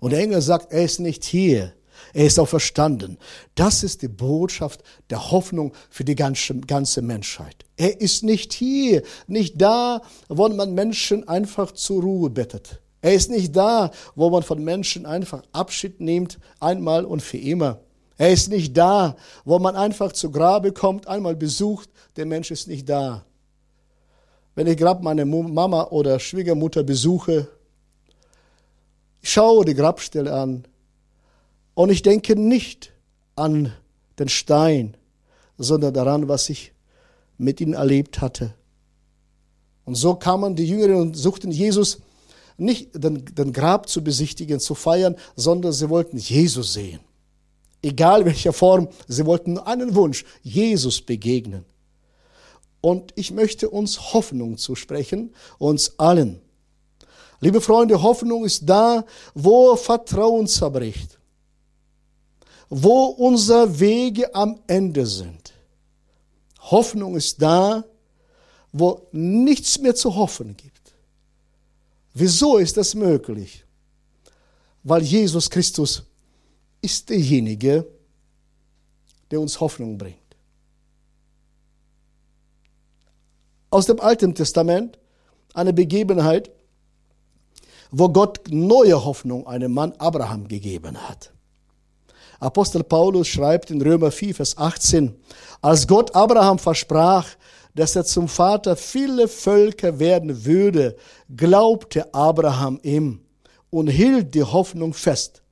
Und 0.00 0.10
der 0.10 0.20
Engel 0.20 0.40
sagt, 0.40 0.72
er 0.72 0.84
ist 0.84 1.00
nicht 1.00 1.24
hier. 1.24 1.74
Er 2.14 2.26
ist 2.26 2.38
auch 2.38 2.48
verstanden. 2.48 3.18
Das 3.54 3.82
ist 3.82 4.02
die 4.02 4.08
Botschaft 4.08 4.82
der 5.10 5.30
Hoffnung 5.30 5.72
für 5.90 6.04
die 6.04 6.14
ganze, 6.14 6.54
ganze 6.60 7.02
Menschheit. 7.02 7.64
Er 7.76 8.00
ist 8.00 8.22
nicht 8.24 8.52
hier, 8.52 9.02
nicht 9.26 9.60
da, 9.60 10.02
wo 10.28 10.48
man 10.48 10.74
Menschen 10.74 11.28
einfach 11.28 11.72
zur 11.72 12.02
Ruhe 12.02 12.30
bettet. 12.30 12.80
Er 13.00 13.14
ist 13.14 13.30
nicht 13.30 13.54
da, 13.54 13.90
wo 14.14 14.30
man 14.30 14.42
von 14.42 14.62
Menschen 14.62 15.06
einfach 15.06 15.42
Abschied 15.52 16.00
nimmt, 16.00 16.38
einmal 16.60 17.04
und 17.04 17.20
für 17.20 17.38
immer. 17.38 17.80
Er 18.16 18.30
ist 18.30 18.48
nicht 18.48 18.76
da, 18.76 19.16
wo 19.44 19.58
man 19.58 19.74
einfach 19.74 20.12
zu 20.12 20.30
Grabe 20.30 20.72
kommt, 20.72 21.08
einmal 21.08 21.34
besucht. 21.34 21.90
Der 22.16 22.26
Mensch 22.26 22.50
ist 22.50 22.68
nicht 22.68 22.88
da. 22.88 23.24
Wenn 24.54 24.66
ich 24.66 24.76
gerade 24.76 25.02
meine 25.02 25.24
Mama 25.24 25.84
oder 25.84 26.18
Schwiegermutter 26.20 26.82
besuche, 26.82 27.48
ich 29.22 29.32
schaue 29.32 29.64
die 29.64 29.74
Grabstelle 29.74 30.32
an, 30.32 30.64
und 31.74 31.90
ich 31.90 32.02
denke 32.02 32.36
nicht 32.36 32.92
an 33.34 33.72
den 34.18 34.28
Stein, 34.28 34.96
sondern 35.56 35.94
daran, 35.94 36.28
was 36.28 36.50
ich 36.50 36.72
mit 37.38 37.60
ihnen 37.60 37.74
erlebt 37.74 38.20
hatte. 38.20 38.54
Und 39.84 39.94
so 39.94 40.14
kamen 40.14 40.54
die 40.54 40.68
Jüngeren 40.68 40.96
und 40.96 41.16
suchten 41.16 41.50
Jesus 41.50 41.98
nicht 42.58 42.90
den, 42.94 43.24
den 43.24 43.52
Grab 43.52 43.88
zu 43.88 44.04
besichtigen, 44.04 44.60
zu 44.60 44.74
feiern, 44.74 45.16
sondern 45.34 45.72
sie 45.72 45.88
wollten 45.88 46.18
Jesus 46.18 46.74
sehen. 46.74 47.00
Egal 47.80 48.24
welcher 48.24 48.52
Form, 48.52 48.88
sie 49.08 49.26
wollten 49.26 49.58
einen 49.58 49.94
Wunsch, 49.94 50.24
Jesus 50.42 51.00
begegnen. 51.00 51.64
Und 52.82 53.12
ich 53.16 53.30
möchte 53.30 53.70
uns 53.70 54.12
Hoffnung 54.12 54.58
zusprechen, 54.58 55.34
uns 55.58 55.98
allen. 55.98 56.42
Liebe 57.40 57.62
Freunde, 57.62 58.02
Hoffnung 58.02 58.44
ist 58.44 58.68
da, 58.68 59.06
wo 59.34 59.74
Vertrauen 59.76 60.46
zerbricht 60.46 61.18
wo 62.74 63.04
unsere 63.04 63.78
Wege 63.80 64.34
am 64.34 64.58
Ende 64.66 65.04
sind. 65.04 65.52
Hoffnung 66.58 67.16
ist 67.16 67.42
da, 67.42 67.84
wo 68.72 69.06
nichts 69.12 69.78
mehr 69.78 69.94
zu 69.94 70.14
hoffen 70.16 70.56
gibt. 70.56 70.94
Wieso 72.14 72.56
ist 72.56 72.78
das 72.78 72.94
möglich? 72.94 73.66
Weil 74.82 75.02
Jesus 75.02 75.50
Christus 75.50 76.02
ist 76.80 77.10
derjenige, 77.10 77.86
der 79.30 79.38
uns 79.38 79.60
Hoffnung 79.60 79.98
bringt. 79.98 80.21
Aus 83.72 83.86
dem 83.86 84.00
Alten 84.00 84.34
Testament 84.34 84.98
eine 85.54 85.72
Begebenheit, 85.72 86.50
wo 87.90 88.10
Gott 88.10 88.40
neue 88.50 89.02
Hoffnung 89.02 89.46
einem 89.46 89.72
Mann 89.72 89.94
Abraham 89.96 90.46
gegeben 90.46 90.98
hat. 91.08 91.32
Apostel 92.38 92.84
Paulus 92.84 93.28
schreibt 93.28 93.70
in 93.70 93.80
Römer 93.80 94.10
4, 94.10 94.34
Vers 94.34 94.58
18, 94.58 95.16
als 95.62 95.86
Gott 95.86 96.14
Abraham 96.14 96.58
versprach, 96.58 97.26
dass 97.74 97.96
er 97.96 98.04
zum 98.04 98.28
Vater 98.28 98.76
viele 98.76 99.26
Völker 99.26 99.98
werden 99.98 100.44
würde, 100.44 100.94
glaubte 101.34 102.12
Abraham 102.12 102.78
ihm 102.82 103.22
und 103.70 103.86
hielt 103.86 104.34
die 104.34 104.44
Hoffnung 104.44 104.92
fest. 104.92 105.42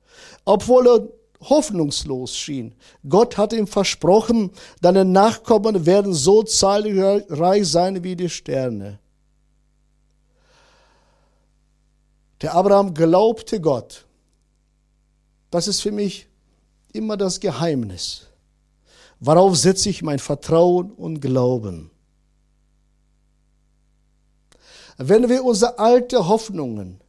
Obwohl 0.45 0.87
er 0.87 1.07
hoffnungslos 1.41 2.35
schien. 2.35 2.75
Gott 3.07 3.37
hat 3.37 3.53
ihm 3.53 3.67
versprochen, 3.67 4.51
deine 4.81 5.05
Nachkommen 5.05 5.85
werden 5.85 6.13
so 6.13 6.43
zahlreich 6.43 7.67
sein 7.67 8.03
wie 8.03 8.15
die 8.15 8.29
Sterne. 8.29 8.99
Der 12.41 12.55
Abraham 12.55 12.93
glaubte 12.93 13.59
Gott. 13.59 14.05
Das 15.51 15.67
ist 15.67 15.81
für 15.81 15.91
mich 15.91 16.27
immer 16.93 17.17
das 17.17 17.39
Geheimnis. 17.39 18.27
Worauf 19.19 19.55
setze 19.55 19.89
ich 19.89 20.01
mein 20.01 20.19
Vertrauen 20.19 20.91
und 20.91 21.19
Glauben? 21.19 21.91
Wenn 24.97 25.29
wir 25.29 25.43
unsere 25.43 25.77
alte 25.77 26.27
Hoffnungen 26.27 26.99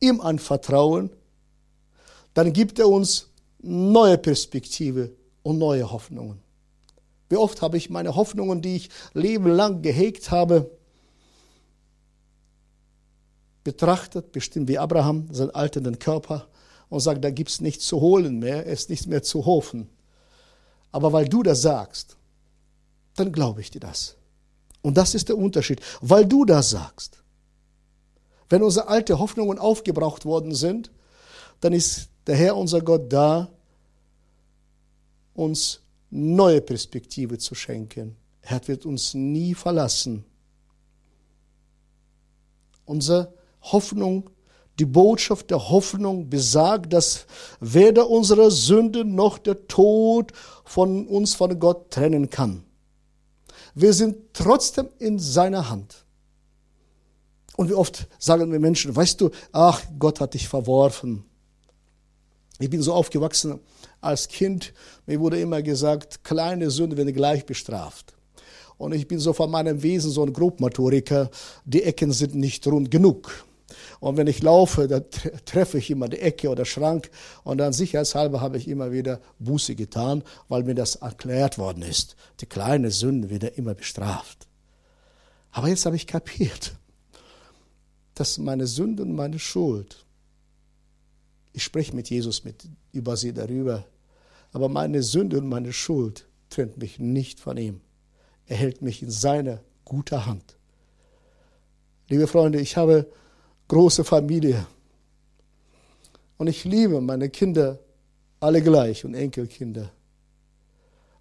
ihm 0.00 0.20
anvertrauen, 0.20 1.10
dann 2.34 2.52
gibt 2.52 2.78
er 2.78 2.88
uns 2.88 3.28
neue 3.60 4.18
Perspektive 4.18 5.12
und 5.42 5.58
neue 5.58 5.90
Hoffnungen. 5.90 6.40
Wie 7.28 7.36
oft 7.36 7.62
habe 7.62 7.76
ich 7.76 7.90
meine 7.90 8.16
Hoffnungen, 8.16 8.60
die 8.60 8.76
ich 8.76 8.90
lebenlang 9.14 9.82
gehegt 9.82 10.30
habe, 10.30 10.70
betrachtet, 13.62 14.32
bestimmt 14.32 14.68
wie 14.68 14.78
Abraham, 14.78 15.28
seinen 15.32 15.50
alternden 15.50 15.98
Körper, 15.98 16.48
und 16.88 17.00
sagt, 17.00 17.24
da 17.24 17.30
gibt 17.30 17.50
es 17.50 17.60
nichts 17.60 17.86
zu 17.86 18.00
holen 18.00 18.40
mehr, 18.40 18.66
es 18.66 18.82
ist 18.82 18.90
nichts 18.90 19.06
mehr 19.06 19.22
zu 19.22 19.46
hoffen. 19.46 19.88
Aber 20.92 21.12
weil 21.12 21.28
du 21.28 21.42
das 21.42 21.62
sagst, 21.62 22.16
dann 23.14 23.32
glaube 23.32 23.60
ich 23.60 23.70
dir 23.70 23.80
das. 23.80 24.16
Und 24.82 24.96
das 24.96 25.14
ist 25.14 25.28
der 25.28 25.38
Unterschied, 25.38 25.80
weil 26.00 26.26
du 26.26 26.44
das 26.44 26.70
sagst. 26.70 27.22
Wenn 28.48 28.62
unsere 28.62 28.88
alte 28.88 29.20
Hoffnungen 29.20 29.58
aufgebraucht 29.58 30.24
worden 30.24 30.54
sind, 30.54 30.90
dann 31.60 31.72
ist 31.72 32.09
der 32.26 32.36
Herr 32.36 32.56
unser 32.56 32.80
Gott 32.80 33.12
da, 33.12 33.48
uns 35.34 35.80
neue 36.10 36.60
Perspektive 36.60 37.38
zu 37.38 37.54
schenken. 37.54 38.16
Er 38.42 38.66
wird 38.66 38.86
uns 38.86 39.14
nie 39.14 39.54
verlassen. 39.54 40.24
Unsere 42.84 43.32
Hoffnung 43.62 44.30
die 44.80 44.86
Botschaft 44.86 45.50
der 45.50 45.68
Hoffnung 45.68 46.30
besagt, 46.30 46.94
dass 46.94 47.26
weder 47.60 48.08
unsere 48.08 48.50
Sünde 48.50 49.04
noch 49.04 49.36
der 49.36 49.66
Tod 49.68 50.32
von 50.64 51.06
uns 51.06 51.34
von 51.34 51.58
Gott 51.60 51.90
trennen 51.90 52.30
kann. 52.30 52.64
Wir 53.74 53.92
sind 53.92 54.16
trotzdem 54.32 54.88
in 54.98 55.18
seiner 55.18 55.68
Hand. 55.68 56.06
Und 57.56 57.68
wie 57.68 57.74
oft 57.74 58.08
sagen 58.18 58.50
wir 58.50 58.58
Menschen, 58.58 58.96
weißt 58.96 59.20
du, 59.20 59.28
ach, 59.52 59.82
Gott 59.98 60.18
hat 60.18 60.32
dich 60.32 60.48
verworfen. 60.48 61.26
Ich 62.60 62.68
bin 62.68 62.82
so 62.82 62.92
aufgewachsen 62.92 63.58
als 64.02 64.28
Kind, 64.28 64.74
mir 65.06 65.18
wurde 65.18 65.40
immer 65.40 65.62
gesagt, 65.62 66.22
kleine 66.24 66.70
Sünde 66.70 66.96
werden 66.96 67.14
gleich 67.14 67.46
bestraft. 67.46 68.14
Und 68.76 68.94
ich 68.94 69.08
bin 69.08 69.18
so 69.18 69.32
von 69.32 69.50
meinem 69.50 69.82
Wesen 69.82 70.10
so 70.10 70.22
ein 70.22 70.32
Grobmotoriker, 70.32 71.30
die 71.64 71.82
Ecken 71.82 72.12
sind 72.12 72.34
nicht 72.34 72.66
rund 72.66 72.90
genug. 72.90 73.46
Und 73.98 74.16
wenn 74.16 74.26
ich 74.26 74.42
laufe, 74.42 74.88
dann 74.88 75.04
treffe 75.44 75.78
ich 75.78 75.90
immer 75.90 76.08
die 76.08 76.18
Ecke 76.18 76.50
oder 76.50 76.64
Schrank. 76.64 77.10
Und 77.44 77.58
dann 77.58 77.72
sicherheitshalber 77.72 78.40
habe 78.40 78.58
ich 78.58 78.68
immer 78.68 78.92
wieder 78.92 79.20
Buße 79.38 79.74
getan, 79.74 80.22
weil 80.48 80.62
mir 80.62 80.74
das 80.74 80.96
erklärt 80.96 81.58
worden 81.58 81.82
ist. 81.82 82.16
Die 82.40 82.46
kleine 82.46 82.90
Sünde 82.90 83.30
wird 83.30 83.44
immer 83.56 83.74
bestraft. 83.74 84.48
Aber 85.50 85.68
jetzt 85.68 85.86
habe 85.86 85.96
ich 85.96 86.06
kapiert, 86.06 86.74
dass 88.14 88.38
meine 88.38 88.66
Sünde 88.66 89.02
und 89.02 89.14
meine 89.14 89.38
Schuld, 89.38 90.04
ich 91.52 91.64
spreche 91.64 91.94
mit 91.94 92.10
Jesus 92.10 92.44
mit, 92.44 92.68
über 92.92 93.16
sie 93.16 93.32
darüber, 93.32 93.84
aber 94.52 94.68
meine 94.68 95.02
Sünde 95.02 95.38
und 95.38 95.48
meine 95.48 95.72
Schuld 95.72 96.26
trennt 96.48 96.78
mich 96.78 96.98
nicht 96.98 97.40
von 97.40 97.56
ihm. 97.56 97.80
Er 98.46 98.56
hält 98.56 98.82
mich 98.82 99.02
in 99.02 99.10
seiner 99.10 99.60
guter 99.84 100.26
Hand. 100.26 100.56
Liebe 102.08 102.26
Freunde, 102.26 102.60
ich 102.60 102.76
habe 102.76 103.06
große 103.68 104.02
Familie. 104.02 104.66
Und 106.36 106.48
ich 106.48 106.64
liebe 106.64 107.00
meine 107.00 107.28
Kinder 107.28 107.78
alle 108.40 108.62
gleich 108.62 109.04
und 109.04 109.14
Enkelkinder. 109.14 109.92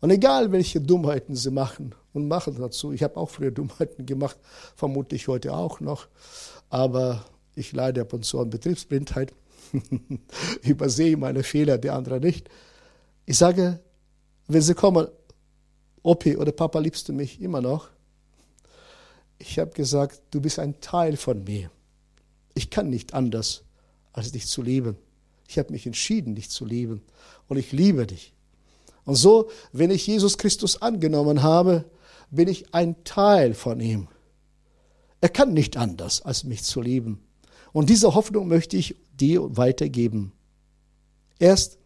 Und 0.01 0.11
egal, 0.11 0.51
welche 0.51 0.79
Dummheiten 0.79 1.35
sie 1.35 1.51
machen 1.51 1.93
und 2.13 2.27
machen 2.27 2.55
dazu, 2.57 2.93
ich 2.93 3.03
habe 3.03 3.17
auch 3.17 3.29
früher 3.29 3.51
Dummheiten 3.51 4.05
gemacht, 4.05 4.37
vermutlich 4.75 5.27
heute 5.27 5.53
auch 5.53 5.81
noch, 5.81 6.07
aber 6.69 7.25
ich 7.53 7.73
leide 7.73 8.01
ab 8.01 8.13
und 8.13 8.23
zu 8.23 8.39
an 8.39 8.49
Betriebsblindheit, 8.49 9.33
übersehe 10.63 11.17
meine 11.17 11.43
Fehler, 11.43 11.77
die 11.77 11.89
anderen 11.89 12.21
nicht. 12.21 12.49
Ich 13.25 13.37
sage, 13.37 13.79
wenn 14.47 14.61
sie 14.61 14.73
kommen, 14.73 15.07
Opi 16.01 16.37
oder 16.37 16.51
Papa, 16.51 16.79
liebst 16.79 17.07
du 17.09 17.13
mich 17.13 17.41
immer 17.41 17.61
noch? 17.61 17.89
Ich 19.37 19.59
habe 19.59 19.71
gesagt, 19.71 20.21
du 20.31 20.41
bist 20.41 20.59
ein 20.59 20.81
Teil 20.81 21.17
von 21.17 21.43
mir. 21.43 21.69
Ich 22.53 22.69
kann 22.69 22.89
nicht 22.89 23.13
anders, 23.13 23.63
als 24.11 24.31
dich 24.31 24.47
zu 24.47 24.61
lieben. 24.61 24.97
Ich 25.47 25.57
habe 25.57 25.71
mich 25.71 25.85
entschieden, 25.85 26.35
dich 26.35 26.49
zu 26.49 26.65
lieben. 26.65 27.01
Und 27.47 27.57
ich 27.57 27.71
liebe 27.71 28.05
dich. 28.05 28.33
Und 29.05 29.15
so, 29.15 29.49
wenn 29.71 29.91
ich 29.91 30.05
Jesus 30.05 30.37
Christus 30.37 30.81
angenommen 30.81 31.41
habe, 31.41 31.85
bin 32.31 32.47
ich 32.47 32.73
ein 32.73 33.03
Teil 33.03 33.53
von 33.53 33.79
ihm. 33.79 34.07
Er 35.21 35.29
kann 35.29 35.53
nicht 35.53 35.77
anders, 35.77 36.21
als 36.21 36.43
mich 36.43 36.63
zu 36.63 36.81
lieben. 36.81 37.23
Und 37.71 37.89
diese 37.89 38.13
Hoffnung 38.15 38.47
möchte 38.47 38.77
ich 38.77 38.95
dir 39.13 39.55
weitergeben. 39.57 40.31
Erst 41.37 41.77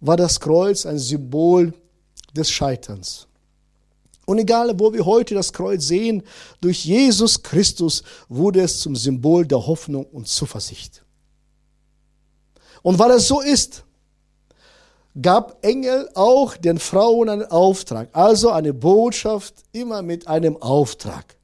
war 0.00 0.16
das 0.16 0.40
Kreuz 0.40 0.86
ein 0.86 0.98
Symbol 0.98 1.74
des 2.34 2.50
Scheiterns. 2.50 3.26
Und 4.26 4.38
egal, 4.38 4.78
wo 4.78 4.92
wir 4.92 5.06
heute 5.06 5.34
das 5.34 5.52
Kreuz 5.52 5.86
sehen, 5.86 6.22
durch 6.60 6.84
Jesus 6.84 7.42
Christus 7.42 8.02
wurde 8.28 8.60
es 8.60 8.80
zum 8.80 8.96
Symbol 8.96 9.46
der 9.46 9.66
Hoffnung 9.66 10.04
und 10.06 10.26
Zuversicht. 10.26 11.04
Und 12.82 12.98
weil 12.98 13.12
es 13.12 13.28
so 13.28 13.40
ist, 13.40 13.84
gab 15.20 15.64
Engel 15.64 16.10
auch 16.14 16.56
den 16.56 16.78
Frauen 16.78 17.28
einen 17.28 17.50
Auftrag, 17.50 18.08
also 18.12 18.50
eine 18.50 18.74
Botschaft 18.74 19.54
immer 19.72 20.02
mit 20.02 20.26
einem 20.26 20.60
Auftrag. 20.60 21.36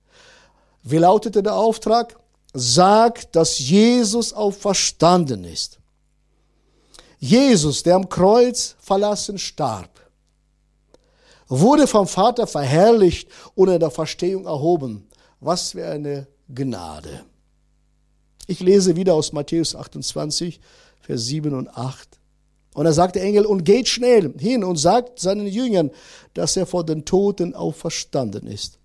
Wie 0.83 0.99
lautete 0.99 1.43
der 1.43 1.55
Auftrag? 1.55 2.17
Sagt, 2.55 3.35
dass 3.35 3.59
Jesus 3.59 4.33
auferstanden 4.33 5.45
ist. 5.45 5.79
Jesus, 7.19 7.83
der 7.83 7.97
am 7.97 8.09
Kreuz 8.09 8.77
verlassen 8.81 9.39
starb, 9.39 10.11
wurde 11.49 11.87
vom 11.87 12.07
Vater 12.07 12.47
verherrlicht 12.47 13.29
und 13.55 13.69
in 13.69 13.79
der 13.79 13.91
Verstehung 13.91 14.47
erhoben. 14.47 15.09
Was 15.41 15.73
für 15.73 15.87
eine 15.87 16.27
Gnade. 16.49 17.25
Ich 18.47 18.61
lese 18.61 18.97
wieder 18.97 19.15
aus 19.15 19.33
Matthäus 19.33 19.75
28, 19.75 20.61
Vers 21.01 21.27
7 21.27 21.55
und 21.55 21.69
8. 21.69 22.19
Und 22.75 22.85
da 22.85 22.93
sagt 22.93 23.17
der 23.17 23.23
Engel, 23.23 23.45
und 23.45 23.65
geht 23.65 23.89
schnell 23.89 24.33
hin 24.39 24.65
und 24.65 24.77
sagt 24.77 25.21
seinen 25.21 25.47
Jüngern, 25.47 25.91
dass 26.35 26.57
er 26.57 26.67
vor 26.67 26.85
den 26.85 27.05
Toten 27.05 27.55
auferstanden 27.55 28.47
ist. 28.47 28.79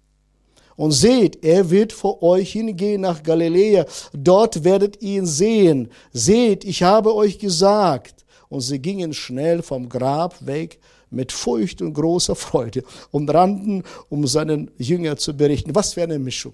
Und 0.78 0.92
seht, 0.92 1.44
er 1.44 1.70
wird 1.70 1.92
vor 1.92 2.24
euch 2.24 2.54
hingehen 2.54 3.02
nach 3.02 3.24
Galiläa, 3.24 3.86
dort 4.14 4.64
werdet 4.64 5.02
ihr 5.02 5.18
ihn 5.18 5.26
sehen. 5.26 5.90
Seht, 6.14 6.64
ich 6.64 6.84
habe 6.84 7.14
euch 7.14 7.40
gesagt. 7.40 8.26
Und 8.48 8.62
sie 8.62 8.80
gingen 8.80 9.14
schnell 9.14 9.62
vom 9.62 9.90
Grab 9.90 10.46
weg 10.46 10.80
mit 11.10 11.32
Furcht 11.32 11.82
und 11.82 11.94
großer 11.94 12.36
Freude 12.36 12.84
und 13.12 13.30
rannten, 13.34 13.84
um 14.10 14.26
seinen 14.28 14.72
Jünger 14.78 15.18
zu 15.18 15.36
berichten. 15.36 15.76
Was 15.76 15.94
für 15.94 16.04
eine 16.04 16.20
Mischung. 16.20 16.54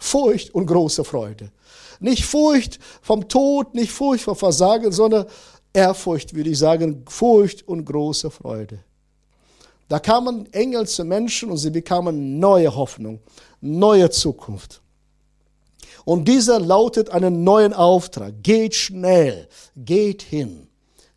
Furcht 0.00 0.54
und 0.54 0.66
große 0.66 1.04
Freude. 1.04 1.50
Nicht 2.00 2.24
Furcht 2.24 2.78
vom 3.00 3.28
Tod, 3.28 3.74
nicht 3.74 3.92
Furcht 3.92 4.24
vor 4.24 4.36
Versagen, 4.36 4.92
sondern 4.92 5.26
Ehrfurcht, 5.72 6.34
würde 6.34 6.50
ich 6.50 6.58
sagen, 6.58 7.04
Furcht 7.08 7.66
und 7.66 7.84
große 7.84 8.30
Freude. 8.30 8.80
Da 9.88 9.98
kamen 9.98 10.52
Engel 10.52 10.86
zu 10.86 11.04
Menschen 11.04 11.50
und 11.50 11.58
sie 11.58 11.70
bekamen 11.70 12.38
neue 12.38 12.74
Hoffnung, 12.74 13.20
neue 13.60 14.10
Zukunft. 14.10 14.80
Und 16.04 16.28
dieser 16.28 16.60
lautet 16.60 17.10
einen 17.10 17.44
neuen 17.44 17.72
Auftrag. 17.72 18.34
Geht 18.42 18.74
schnell, 18.74 19.48
geht 19.76 20.22
hin. 20.22 20.68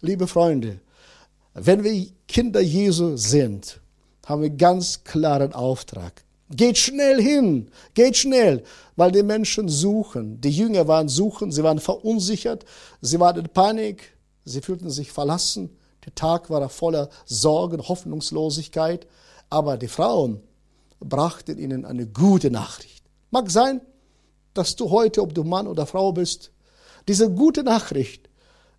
Liebe 0.02 0.28
Freunde, 0.28 0.80
wenn 1.54 1.84
wir 1.84 2.08
Kinder 2.28 2.62
Jesu 2.62 3.18
sind, 3.18 3.80
haben 4.26 4.42
wir 4.42 4.50
ganz 4.50 5.04
klaren 5.04 5.54
Auftrag. 5.54 6.24
Geht 6.50 6.78
schnell 6.78 7.22
hin, 7.22 7.70
geht 7.94 8.16
schnell, 8.16 8.64
weil 8.96 9.12
die 9.12 9.24
Menschen 9.24 9.68
suchen. 9.68 10.40
Die 10.40 10.50
Jünger 10.50 10.88
waren 10.88 11.10
suchen, 11.10 11.52
sie 11.52 11.64
waren 11.64 11.80
verunsichert, 11.80 12.64
sie 13.02 13.20
waren 13.20 13.38
in 13.38 13.50
Panik, 13.50 14.18
sie 14.46 14.62
fühlten 14.62 14.90
sich 14.90 15.12
verlassen. 15.12 15.78
Der 16.08 16.16
Tag 16.16 16.50
war 16.50 16.68
voller 16.70 17.10
Sorgen, 17.26 17.86
Hoffnungslosigkeit, 17.86 19.06
aber 19.50 19.78
die 19.78 19.90
Frauen 19.90 20.42
brachten 21.02 21.60
ihnen 21.60 21.84
eine 21.84 22.08
gute 22.08 22.50
Nachricht. 22.50 23.04
Mag 23.30 23.52
sein, 23.52 23.82
dass 24.54 24.78
du 24.78 24.90
heute, 24.90 25.22
ob 25.22 25.36
du 25.36 25.44
Mann 25.44 25.68
oder 25.68 25.86
Frau 25.86 26.14
bist, 26.14 26.52
diese 27.10 27.30
gute 27.30 27.62
Nachricht 27.64 28.30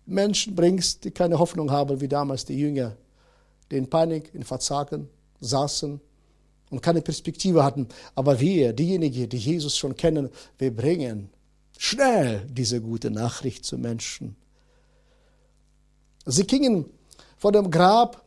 Menschen 0.07 0.55
bringst, 0.55 1.03
die 1.03 1.11
keine 1.11 1.37
Hoffnung 1.37 1.69
haben, 1.69 2.01
wie 2.01 2.07
damals 2.07 2.45
die 2.45 2.59
Jünger, 2.59 2.97
die 3.69 3.77
in 3.77 3.87
Panik, 3.87 4.33
in 4.33 4.43
Verzagen 4.43 5.07
saßen 5.39 6.01
und 6.71 6.81
keine 6.81 7.03
Perspektive 7.03 7.63
hatten. 7.63 7.87
Aber 8.15 8.39
wir, 8.39 8.73
diejenigen, 8.73 9.29
die 9.29 9.37
Jesus 9.37 9.77
schon 9.77 9.95
kennen, 9.95 10.29
wir 10.57 10.75
bringen 10.75 11.29
schnell 11.77 12.47
diese 12.49 12.81
gute 12.81 13.11
Nachricht 13.11 13.65
zu 13.65 13.77
Menschen. 13.77 14.35
Sie 16.25 16.45
gingen 16.45 16.85
vor 17.39 17.51
dem 17.51 17.71
Grab 17.71 18.23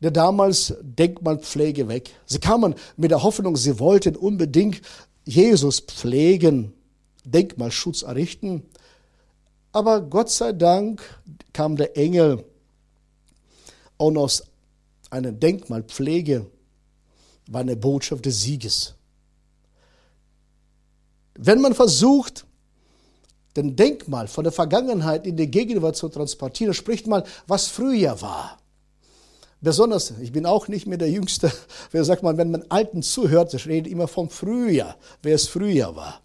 der 0.00 0.10
damals 0.10 0.74
Denkmalpflege 0.82 1.88
weg. 1.88 2.10
Sie 2.26 2.40
kamen 2.40 2.74
mit 2.96 3.10
der 3.10 3.22
Hoffnung, 3.22 3.56
sie 3.56 3.78
wollten 3.78 4.16
unbedingt 4.16 4.82
Jesus 5.24 5.80
pflegen, 5.80 6.72
Denkmalschutz 7.24 8.02
errichten. 8.02 8.64
Aber 9.70 10.00
Gott 10.00 10.28
sei 10.28 10.52
Dank 10.52 11.02
kam 11.52 11.76
der 11.76 11.96
Engel 11.96 12.44
und 13.96 14.18
aus 14.18 14.42
einer 15.10 15.30
Denkmalpflege 15.30 16.46
war 17.46 17.60
eine 17.60 17.76
Botschaft 17.76 18.26
des 18.26 18.42
Sieges. 18.42 18.94
Wenn 21.34 21.60
man 21.60 21.74
versucht, 21.74 22.44
den 23.56 23.76
Denkmal 23.76 24.28
von 24.28 24.44
der 24.44 24.52
Vergangenheit 24.52 25.26
in 25.26 25.36
die 25.36 25.50
Gegenwart 25.50 25.96
zu 25.96 26.08
transportieren, 26.08 26.74
spricht 26.74 27.06
man, 27.06 27.22
was 27.46 27.68
früher 27.68 28.20
war. 28.20 28.58
Besonders, 29.60 30.12
ich 30.20 30.32
bin 30.32 30.44
auch 30.44 30.66
nicht 30.68 30.86
mehr 30.86 30.98
der 30.98 31.10
Jüngste, 31.10 31.52
wer 31.92 32.04
sagt 32.04 32.22
man, 32.22 32.36
wenn 32.36 32.50
man 32.50 32.64
Alten 32.68 33.02
zuhört, 33.02 33.54
ich 33.54 33.66
rede 33.66 33.88
immer 33.88 34.08
vom 34.08 34.28
Frühjahr, 34.28 34.96
wer 35.22 35.34
es 35.34 35.48
früher 35.48 35.94
war. 35.94 36.20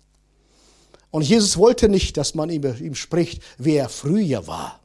Und 1.11 1.21
Jesus 1.21 1.57
wollte 1.57 1.87
nicht, 1.87 2.17
dass 2.17 2.35
man 2.35 2.49
ihm, 2.49 2.63
ihm 2.63 2.95
spricht, 2.95 3.41
wer 3.57 3.83
er 3.83 3.89
früher 3.89 4.47
war. 4.47 4.79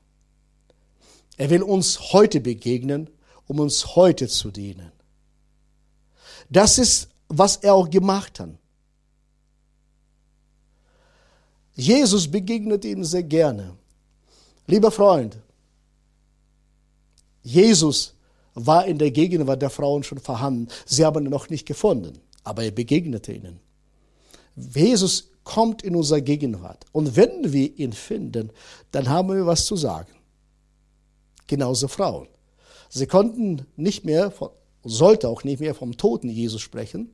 Er 1.37 1.51
will 1.51 1.63
uns 1.63 2.13
heute 2.13 2.41
begegnen, 2.41 3.11
um 3.47 3.59
uns 3.59 3.97
heute 3.97 4.29
zu 4.29 4.51
dienen. 4.51 4.93
Das 6.51 6.79
ist, 6.79 7.09
was 7.29 7.57
er 7.57 7.75
auch 7.75 7.89
gemacht 7.89 8.39
hat. 8.39 8.51
Jesus 11.75 12.31
begegnet 12.31 12.85
ihnen 12.85 13.05
sehr 13.05 13.23
gerne. 13.23 13.77
Lieber 14.67 14.91
Freund, 14.91 15.39
Jesus 17.43 18.15
war 18.55 18.87
in 18.87 18.99
der 18.99 19.11
Gegenwart 19.11 19.63
der 19.63 19.71
Frauen 19.71 20.03
schon 20.03 20.19
vorhanden. 20.19 20.69
Sie 20.87 21.05
haben 21.05 21.25
ihn 21.25 21.31
noch 21.31 21.49
nicht 21.49 21.67
gefunden, 21.67 22.19
aber 22.45 22.65
er 22.65 22.71
begegnete 22.71 23.33
ihnen. 23.33 23.61
Jesus 24.57 25.31
kommt 25.45 25.83
in 25.83 25.97
unsere 25.97 26.23
Gegenwart. 26.23 26.85
Und 26.93 27.17
wenn 27.17 27.53
wir 27.53 27.79
ihn 27.79 27.93
finden, 27.93 28.51
dann 28.91 29.09
haben 29.09 29.35
wir 29.35 29.47
was 29.47 29.65
zu 29.65 29.77
sagen. 29.77 30.13
Genauso 31.47 31.89
Frauen. 31.89 32.29
Sie 32.89 33.07
konnten 33.07 33.67
nicht 33.77 34.05
mehr, 34.05 34.33
sollte 34.85 35.29
auch 35.29 35.45
nicht 35.45 35.61
mehr 35.61 35.75
vom 35.75 35.97
toten 35.97 36.29
Jesus 36.29 36.61
sprechen, 36.61 37.11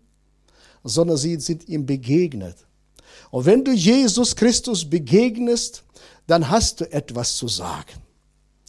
sondern 0.85 1.16
sie 1.16 1.37
sind 1.37 1.68
ihm 1.68 1.87
begegnet. 1.87 2.67
Und 3.30 3.46
wenn 3.46 3.64
du 3.64 3.72
Jesus 3.72 4.34
Christus 4.34 4.88
begegnest, 4.88 5.84
dann 6.26 6.48
hast 6.48 6.80
du 6.80 6.92
etwas 6.92 7.36
zu 7.36 7.48
sagen. 7.48 7.94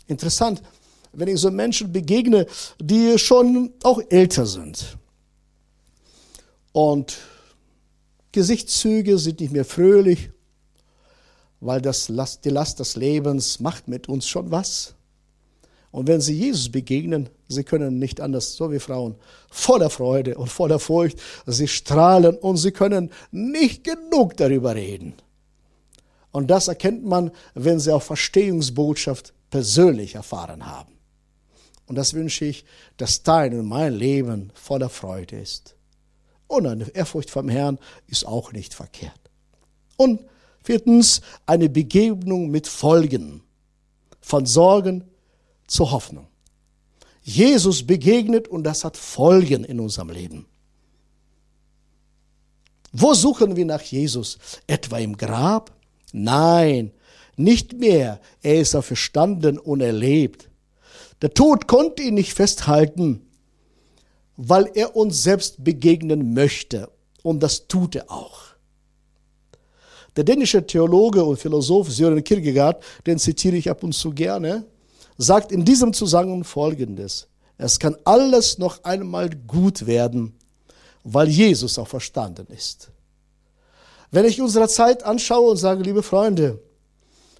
Interessant, 0.07 0.61
wenn 1.13 1.27
ich 1.27 1.39
so 1.39 1.51
Menschen 1.51 1.91
begegne, 1.91 2.45
die 2.79 3.17
schon 3.17 3.73
auch 3.83 4.01
älter 4.09 4.45
sind. 4.45 4.97
Und 6.71 7.17
Gesichtszüge 8.31 9.17
sind 9.17 9.39
nicht 9.39 9.51
mehr 9.51 9.65
fröhlich, 9.65 10.29
weil 11.59 11.81
das 11.81 12.09
Last, 12.09 12.45
die 12.45 12.49
Last 12.49 12.79
des 12.79 12.95
Lebens 12.95 13.59
macht 13.59 13.87
mit 13.87 14.07
uns 14.07 14.27
schon 14.27 14.51
was. 14.51 14.95
Und 15.91 16.07
wenn 16.07 16.21
sie 16.21 16.33
Jesus 16.33 16.71
begegnen, 16.71 17.29
sie 17.47 17.63
können 17.63 17.97
nicht 17.97 18.21
anders, 18.21 18.53
so 18.53 18.71
wie 18.71 18.79
Frauen, 18.79 19.15
voller 19.49 19.89
Freude 19.89 20.37
und 20.37 20.49
voller 20.49 20.79
Furcht, 20.79 21.19
sie 21.47 21.67
strahlen 21.67 22.37
und 22.37 22.57
sie 22.57 22.71
können 22.71 23.11
nicht 23.31 23.83
genug 23.83 24.37
darüber 24.37 24.75
reden. 24.75 25.13
Und 26.31 26.51
das 26.51 26.67
erkennt 26.67 27.05
man, 27.05 27.31
wenn 27.55 27.79
sie 27.79 27.91
auch 27.91 28.03
Verstehungsbotschaft 28.03 29.33
persönlich 29.49 30.15
erfahren 30.15 30.67
haben. 30.67 30.93
Und 31.87 31.95
das 31.95 32.13
wünsche 32.13 32.45
ich, 32.45 32.65
dass 32.97 33.23
dein 33.23 33.57
und 33.57 33.67
mein 33.67 33.93
Leben 33.93 34.51
voller 34.53 34.89
Freude 34.89 35.39
ist. 35.39 35.75
Und 36.45 36.67
eine 36.67 36.87
Ehrfurcht 36.89 37.31
vom 37.31 37.49
Herrn 37.49 37.79
ist 38.05 38.27
auch 38.27 38.51
nicht 38.51 38.75
verkehrt. 38.75 39.19
Und 39.97 40.21
viertens, 40.63 41.21
eine 41.47 41.67
Begegnung 41.67 42.51
mit 42.51 42.67
Folgen. 42.67 43.41
Von 44.21 44.45
Sorgen 44.45 45.05
zur 45.69 45.91
Hoffnung. 45.91 46.27
Jesus 47.21 47.85
begegnet 47.85 48.47
und 48.47 48.63
das 48.63 48.83
hat 48.83 48.97
Folgen 48.97 49.63
in 49.63 49.79
unserem 49.79 50.09
Leben. 50.09 50.45
Wo 52.91 53.13
suchen 53.13 53.55
wir 53.55 53.65
nach 53.65 53.81
Jesus? 53.81 54.39
Etwa 54.65 54.97
im 54.97 55.15
Grab? 55.15 55.71
Nein, 56.11 56.91
nicht 57.35 57.73
mehr. 57.73 58.19
Er 58.41 58.59
ist 58.59 58.75
auferstanden 58.75 59.59
und 59.59 59.81
er 59.81 59.93
lebt. 59.93 60.49
Der 61.21 61.33
Tod 61.33 61.67
konnte 61.67 62.01
ihn 62.01 62.15
nicht 62.15 62.33
festhalten, 62.33 63.21
weil 64.37 64.71
er 64.73 64.95
uns 64.95 65.21
selbst 65.21 65.63
begegnen 65.63 66.33
möchte. 66.33 66.89
Und 67.21 67.41
das 67.41 67.67
tut 67.67 67.95
er 67.95 68.09
auch. 68.09 68.41
Der 70.15 70.23
dänische 70.23 70.65
Theologe 70.65 71.23
und 71.23 71.37
Philosoph 71.37 71.91
Søren 71.91 72.23
Kierkegaard, 72.23 72.83
den 73.05 73.19
zitiere 73.19 73.57
ich 73.57 73.69
ab 73.69 73.83
und 73.83 73.93
zu 73.93 74.11
gerne, 74.11 74.65
sagt 75.19 75.51
in 75.51 75.65
diesem 75.65 75.93
Zusammenhang 75.93 76.45
Folgendes. 76.45 77.27
Es 77.57 77.77
kann 77.77 77.97
alles 78.05 78.57
noch 78.57 78.83
einmal 78.85 79.29
gut 79.29 79.85
werden, 79.85 80.39
weil 81.03 81.27
Jesus 81.27 81.77
auch 81.77 81.89
verstanden 81.89 82.47
ist. 82.47 82.89
Wenn 84.11 84.25
ich 84.25 84.41
unsere 84.41 84.69
Zeit 84.69 85.03
anschaue 85.03 85.51
und 85.51 85.57
sage, 85.57 85.83
liebe 85.83 86.01
Freunde, 86.01 86.63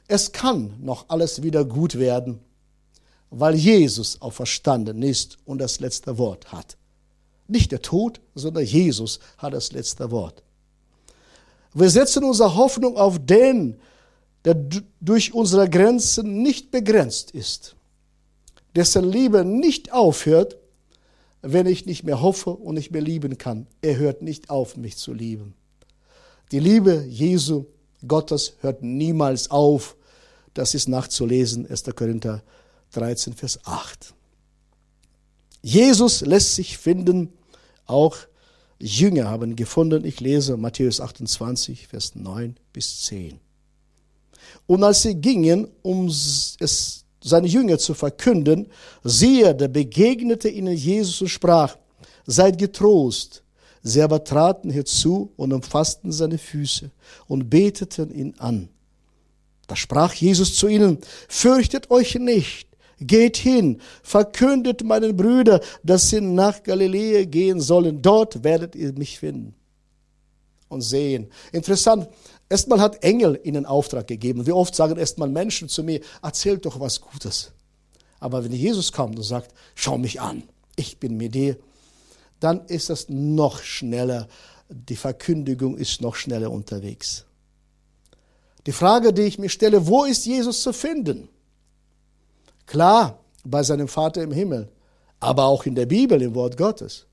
es 0.08 0.34
kann 0.34 0.76
noch 0.82 1.06
alles 1.08 1.42
wieder 1.42 1.64
gut 1.64 1.98
werden, 1.98 2.42
weil 3.30 3.56
Jesus 3.56 4.22
auferstanden 4.22 5.02
ist 5.02 5.38
und 5.46 5.60
das 5.60 5.80
letzte 5.80 6.18
Wort 6.18 6.52
hat. 6.52 6.76
Nicht 7.48 7.72
der 7.72 7.82
Tod, 7.82 8.20
sondern 8.36 8.66
Jesus 8.66 9.20
hat 9.38 9.54
das 9.54 9.72
letzte 9.72 10.12
Wort. 10.12 10.44
Wir 11.74 11.90
setzen 11.90 12.26
unsere 12.26 12.56
Hoffnung 12.56 12.98
auf 12.98 13.20
den, 13.20 13.80
der 14.46 14.56
durch 15.02 15.34
unsere 15.34 15.70
Grenzen 15.70 16.42
nicht 16.42 16.72
begrenzt 16.72 17.32
ist, 17.32 17.76
dessen 18.76 19.10
Liebe 19.10 19.44
nicht 19.44 19.92
aufhört, 19.92 20.58
wenn 21.42 21.68
ich 21.68 21.86
nicht 21.86 22.04
mehr 22.04 22.22
hoffe 22.22 22.52
und 22.52 22.76
nicht 22.76 22.92
mehr 22.92 23.02
lieben 23.02 23.38
kann. 23.38 23.68
Er 23.82 23.98
hört 23.98 24.22
nicht 24.22 24.50
auf, 24.50 24.78
mich 24.78 24.98
zu 24.98 25.14
lieben. 25.14 25.54
Die 26.52 26.60
Liebe 26.60 27.06
Jesu, 27.08 27.66
Gottes, 28.08 28.54
hört 28.62 28.82
niemals 28.82 29.52
auf. 29.52 29.96
Das 30.54 30.74
ist 30.74 30.90
nachzulesen, 30.90 31.70
1. 31.70 31.84
Korinther 31.96 32.44
13, 32.92 33.34
Vers 33.34 33.60
8. 33.66 34.14
Jesus 35.62 36.22
lässt 36.22 36.56
sich 36.56 36.78
finden, 36.78 37.34
auch 37.86 38.18
Jünger 38.80 39.30
haben 39.30 39.56
gefunden. 39.56 40.06
Ich 40.06 40.20
lese 40.22 40.58
Matthäus 40.58 41.02
28, 41.02 41.88
Vers 41.88 42.16
9 42.16 42.56
bis 42.72 43.02
10. 43.04 43.40
Und 44.68 44.84
als 44.84 45.02
sie 45.04 45.16
gingen, 45.16 45.68
um 45.82 46.08
es 46.08 47.06
seine 47.22 47.48
Jünger 47.48 47.78
zu 47.78 47.94
verkünden, 47.94 48.68
siehe, 49.04 49.54
da 49.54 49.68
begegnete 49.68 50.50
ihnen 50.50 50.76
Jesus 50.76 51.22
und 51.22 51.28
sprach, 51.28 51.76
seid 52.26 52.58
getrost. 52.58 53.44
Sie 53.82 54.02
aber 54.02 54.24
traten 54.24 54.70
herzu 54.70 55.32
und 55.38 55.54
umfassten 55.54 56.12
seine 56.12 56.38
Füße 56.38 56.92
und 57.28 57.50
beteten 57.50 58.14
ihn 58.14 58.34
an. 58.38 58.70
Da 59.68 59.76
sprach 59.76 60.14
Jesus 60.14 60.56
zu 60.56 60.68
ihnen, 60.68 61.00
fürchtet 61.28 61.90
euch 61.92 62.16
nicht, 62.16 62.68
Geht 63.02 63.38
hin, 63.38 63.80
verkündet 64.04 64.84
meinen 64.84 65.16
Brüdern, 65.16 65.62
dass 65.84 66.10
sie 66.10 66.20
nach 66.20 66.62
Galiläa 66.62 67.24
gehen 67.24 67.62
sollen. 67.62 68.02
Dort 68.02 68.44
werdet 68.44 68.76
ihr 68.76 68.92
mich 68.92 69.20
finden 69.20 69.56
und 70.70 70.82
sehen. 70.82 71.30
Interessant. 71.52 72.08
Erstmal 72.48 72.80
hat 72.80 73.04
Engel 73.04 73.40
ihnen 73.44 73.66
Auftrag 73.66 74.08
gegeben. 74.08 74.48
Wie 74.48 74.52
oft 74.52 74.74
sagen 74.74 74.98
erstmal 74.98 75.30
Menschen 75.30 75.70
zu 75.70 75.84
mir, 75.84 76.00
erzählt 76.22 76.66
doch 76.66 76.80
was 76.80 77.02
Gutes. 77.02 77.52
Aber 78.20 78.44
wenn 78.44 78.52
Jesus 78.52 78.92
kommt 78.92 79.18
und 79.18 79.24
sagt, 79.24 79.54
schau 79.76 79.98
mich 79.98 80.20
an, 80.20 80.44
ich 80.76 81.00
bin 81.00 81.18
mit 81.18 81.36
dir, 81.36 81.58
dann 82.40 82.66
ist 82.66 82.90
das 82.90 83.10
noch 83.10 83.62
schneller. 83.62 84.28
Die 84.70 84.96
Verkündigung 84.96 85.78
ist 85.78 86.02
noch 86.02 86.16
schneller 86.16 86.52
unterwegs. 86.52 87.26
Die 88.66 88.72
Frage, 88.72 89.14
die 89.14 89.24
ich 89.24 89.40
mir 89.40 89.50
stelle, 89.50 89.88
wo 89.88 90.04
ist 90.06 90.26
Jesus 90.26 90.62
zu 90.62 90.74
finden? 90.74 91.30
Klar, 92.66 93.20
bei 93.44 93.64
seinem 93.64 93.88
Vater 93.88 94.22
im 94.22 94.32
Himmel, 94.32 94.70
aber 95.20 95.46
auch 95.46 95.66
in 95.66 95.76
der 95.76 95.86
Bibel, 95.86 96.22
im 96.22 96.36
Wort 96.36 96.58
Gottes. 96.58 97.08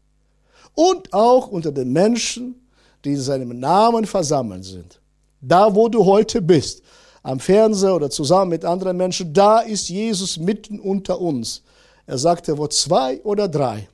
Und 0.74 1.12
auch 1.12 1.48
unter 1.48 1.72
den 1.72 1.92
Menschen, 1.92 2.65
die 3.06 3.12
in 3.12 3.20
seinem 3.20 3.58
Namen 3.58 4.04
versammelt 4.04 4.64
sind. 4.64 5.00
Da, 5.40 5.74
wo 5.74 5.88
du 5.88 6.04
heute 6.04 6.42
bist, 6.42 6.82
am 7.22 7.40
Fernseher 7.40 7.94
oder 7.94 8.10
zusammen 8.10 8.50
mit 8.50 8.64
anderen 8.64 8.96
Menschen, 8.96 9.32
da 9.32 9.60
ist 9.60 9.88
Jesus 9.88 10.38
mitten 10.38 10.78
unter 10.80 11.20
uns. 11.20 11.62
Er 12.06 12.18
sagte, 12.18 12.56
wo 12.58 12.66
zwei 12.66 13.20
oder 13.22 13.48
drei. 13.48 13.88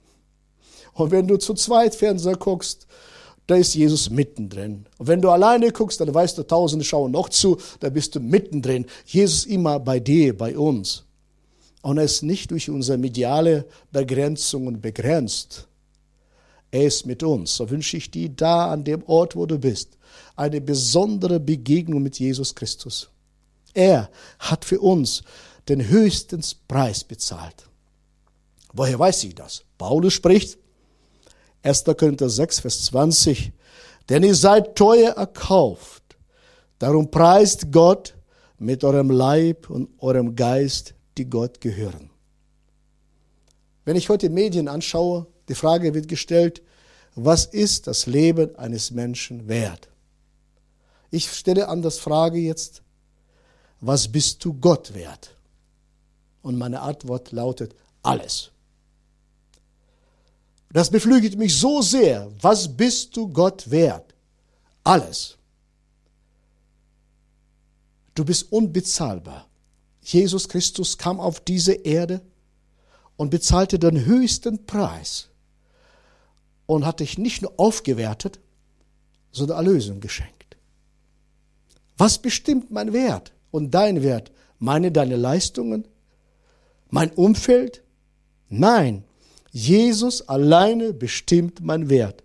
Und 0.94 1.10
wenn 1.10 1.26
du 1.26 1.38
zu 1.38 1.54
zweit 1.54 1.94
Fernseher 1.94 2.36
guckst, 2.36 2.86
da 3.46 3.56
ist 3.56 3.74
Jesus 3.74 4.10
mittendrin. 4.10 4.86
Und 4.98 5.08
wenn 5.08 5.20
du 5.20 5.30
alleine 5.30 5.72
guckst, 5.72 6.00
dann 6.00 6.12
weißt 6.12 6.38
du, 6.38 6.42
Tausende 6.42 6.84
schauen 6.84 7.12
noch 7.12 7.28
zu, 7.28 7.58
da 7.80 7.90
bist 7.90 8.14
du 8.14 8.20
mittendrin. 8.20 8.86
Jesus 9.06 9.44
immer 9.44 9.80
bei 9.80 9.98
dir, 9.98 10.36
bei 10.36 10.56
uns. 10.56 11.04
Und 11.82 11.98
er 11.98 12.04
ist 12.04 12.22
nicht 12.22 12.50
durch 12.50 12.70
unsere 12.70 12.98
mediale 12.98 13.66
Begrenzungen 13.90 14.80
begrenzt. 14.80 15.66
Er 16.72 16.86
ist 16.86 17.06
mit 17.06 17.22
uns. 17.22 17.54
So 17.54 17.70
wünsche 17.70 17.98
ich 17.98 18.10
dir 18.10 18.30
da 18.30 18.72
an 18.72 18.82
dem 18.82 19.04
Ort, 19.04 19.36
wo 19.36 19.46
du 19.46 19.58
bist, 19.58 19.98
eine 20.34 20.60
besondere 20.60 21.38
Begegnung 21.38 22.02
mit 22.02 22.18
Jesus 22.18 22.54
Christus. 22.54 23.10
Er 23.74 24.10
hat 24.38 24.64
für 24.64 24.80
uns 24.80 25.22
den 25.68 25.86
höchsten 25.86 26.42
Preis 26.66 27.04
bezahlt. 27.04 27.68
Woher 28.72 28.98
weiß 28.98 29.24
ich 29.24 29.34
das? 29.34 29.62
Paulus 29.76 30.14
spricht, 30.14 30.58
1. 31.62 31.84
Korinther 31.84 32.30
6, 32.30 32.60
Vers 32.60 32.86
20, 32.86 33.52
denn 34.08 34.22
ihr 34.22 34.34
seid 34.34 34.74
teuer 34.74 35.12
erkauft. 35.12 36.02
Darum 36.78 37.10
preist 37.10 37.70
Gott 37.70 38.14
mit 38.58 38.82
eurem 38.82 39.10
Leib 39.10 39.68
und 39.68 39.90
eurem 39.98 40.34
Geist 40.34 40.94
die 41.18 41.28
Gott 41.28 41.60
gehören. 41.60 42.10
Wenn 43.84 43.96
ich 43.96 44.08
heute 44.08 44.30
Medien 44.30 44.68
anschaue, 44.68 45.26
die 45.48 45.54
Frage 45.54 45.94
wird 45.94 46.08
gestellt, 46.08 46.62
was 47.14 47.44
ist 47.44 47.86
das 47.86 48.06
Leben 48.06 48.56
eines 48.56 48.90
Menschen 48.90 49.48
wert? 49.48 49.88
Ich 51.10 51.30
stelle 51.30 51.68
anders 51.68 51.98
Frage 51.98 52.38
jetzt, 52.38 52.82
was 53.80 54.10
bist 54.10 54.44
du 54.44 54.54
Gott 54.54 54.94
wert? 54.94 55.36
Und 56.40 56.56
meine 56.56 56.80
Antwort 56.80 57.32
lautet, 57.32 57.74
alles. 58.02 58.50
Das 60.72 60.90
beflügelt 60.90 61.36
mich 61.36 61.56
so 61.58 61.82
sehr. 61.82 62.30
Was 62.40 62.74
bist 62.74 63.14
du 63.16 63.28
Gott 63.28 63.70
wert? 63.70 64.14
Alles. 64.82 65.36
Du 68.14 68.24
bist 68.24 68.50
unbezahlbar. 68.50 69.46
Jesus 70.00 70.48
Christus 70.48 70.96
kam 70.96 71.20
auf 71.20 71.40
diese 71.40 71.72
Erde 71.72 72.22
und 73.16 73.30
bezahlte 73.30 73.78
den 73.78 74.04
höchsten 74.04 74.64
Preis 74.64 75.28
und 76.66 76.86
hat 76.86 77.00
dich 77.00 77.18
nicht 77.18 77.42
nur 77.42 77.52
aufgewertet, 77.56 78.40
sondern 79.30 79.58
Erlösung 79.58 80.00
geschenkt. 80.00 80.56
Was 81.96 82.18
bestimmt 82.18 82.70
mein 82.70 82.92
Wert 82.92 83.32
und 83.50 83.72
dein 83.72 84.02
Wert? 84.02 84.32
Meine, 84.58 84.92
deine 84.92 85.16
Leistungen? 85.16 85.86
Mein 86.90 87.10
Umfeld? 87.12 87.82
Nein, 88.48 89.04
Jesus 89.50 90.28
alleine 90.28 90.92
bestimmt 90.92 91.60
mein 91.60 91.88
Wert. 91.90 92.22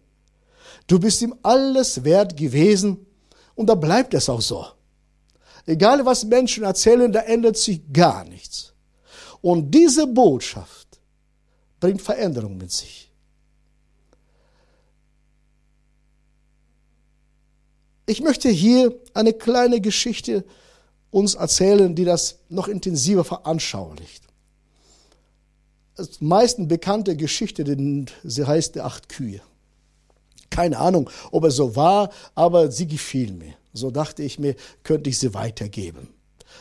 Du 0.88 1.00
bist 1.00 1.22
ihm 1.22 1.36
alles 1.44 2.04
wert 2.04 2.38
gewesen 2.38 3.06
und 3.56 3.68
da 3.68 3.76
bleibt 3.76 4.14
es 4.14 4.30
auch 4.30 4.42
so. 4.42 4.66
Egal 5.66 6.06
was 6.06 6.24
Menschen 6.24 6.64
erzählen, 6.64 7.12
da 7.12 7.20
ändert 7.22 7.58
sich 7.58 7.82
gar 7.92 8.24
nichts. 8.24 8.74
Und 9.42 9.72
diese 9.72 10.08
Botschaft 10.08 11.00
bringt 11.80 12.02
Veränderung 12.02 12.58
mit 12.58 12.72
sich. 12.72 13.07
Ich 18.10 18.22
möchte 18.22 18.50
hier 18.50 18.96
eine 19.14 19.34
kleine 19.34 19.82
Geschichte 19.82 20.46
uns 21.12 21.36
erzählen, 21.36 21.94
die 21.94 22.06
das 22.06 22.40
noch 22.48 22.70
intensiver 22.70 23.26
veranschaulicht. 23.26 24.24
Das 25.96 26.22
meisten 26.22 26.70
bekannte 26.70 27.18
Geschichte, 27.18 27.66
sie 28.24 28.46
heißt 28.46 28.76
der 28.76 28.86
acht 28.86 29.10
Kühe. 29.10 29.42
Keine 30.50 30.80
Ahnung, 30.80 31.10
ob 31.32 31.44
er 31.44 31.52
so 31.52 31.76
war, 31.76 32.10
aber 32.34 32.72
sie 32.72 32.88
gefiel 32.88 33.34
mir. 33.34 33.56
So 33.74 33.92
dachte 33.92 34.24
ich 34.24 34.40
mir, 34.40 34.56
könnte 34.84 35.10
ich 35.10 35.20
sie 35.20 35.34
weitergeben. 35.34 36.08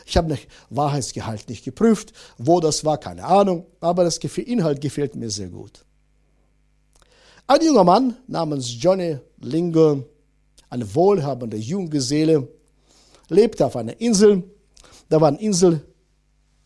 Ich 0.05 0.17
habe 0.17 0.35
den 0.35 0.37
Wahrheitsgehalt 0.69 1.47
nicht 1.47 1.63
geprüft, 1.63 2.11
wo 2.37 2.59
das 2.59 2.83
war, 2.83 2.97
keine 2.97 3.23
Ahnung, 3.23 3.65
aber 3.79 4.03
das 4.03 4.17
Inhalt 4.17 4.81
gefällt 4.81 5.15
mir 5.15 5.29
sehr 5.29 5.47
gut. 5.47 5.85
Ein 7.47 7.63
junger 7.63 7.85
Mann 7.85 8.17
namens 8.27 8.75
Johnny 8.77 9.17
Lingo, 9.39 10.03
eine 10.69 10.95
wohlhabende 10.95 11.57
Junggeselle, 11.57 12.47
lebte 13.29 13.65
auf 13.65 13.75
einer 13.75 13.99
Insel. 13.99 14.43
Da 15.09 15.21
waren 15.21 15.37
Inseln 15.37 15.81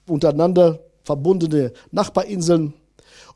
untereinander 0.07 0.79
verbundene 1.03 1.73
Nachbarinseln. 1.91 2.73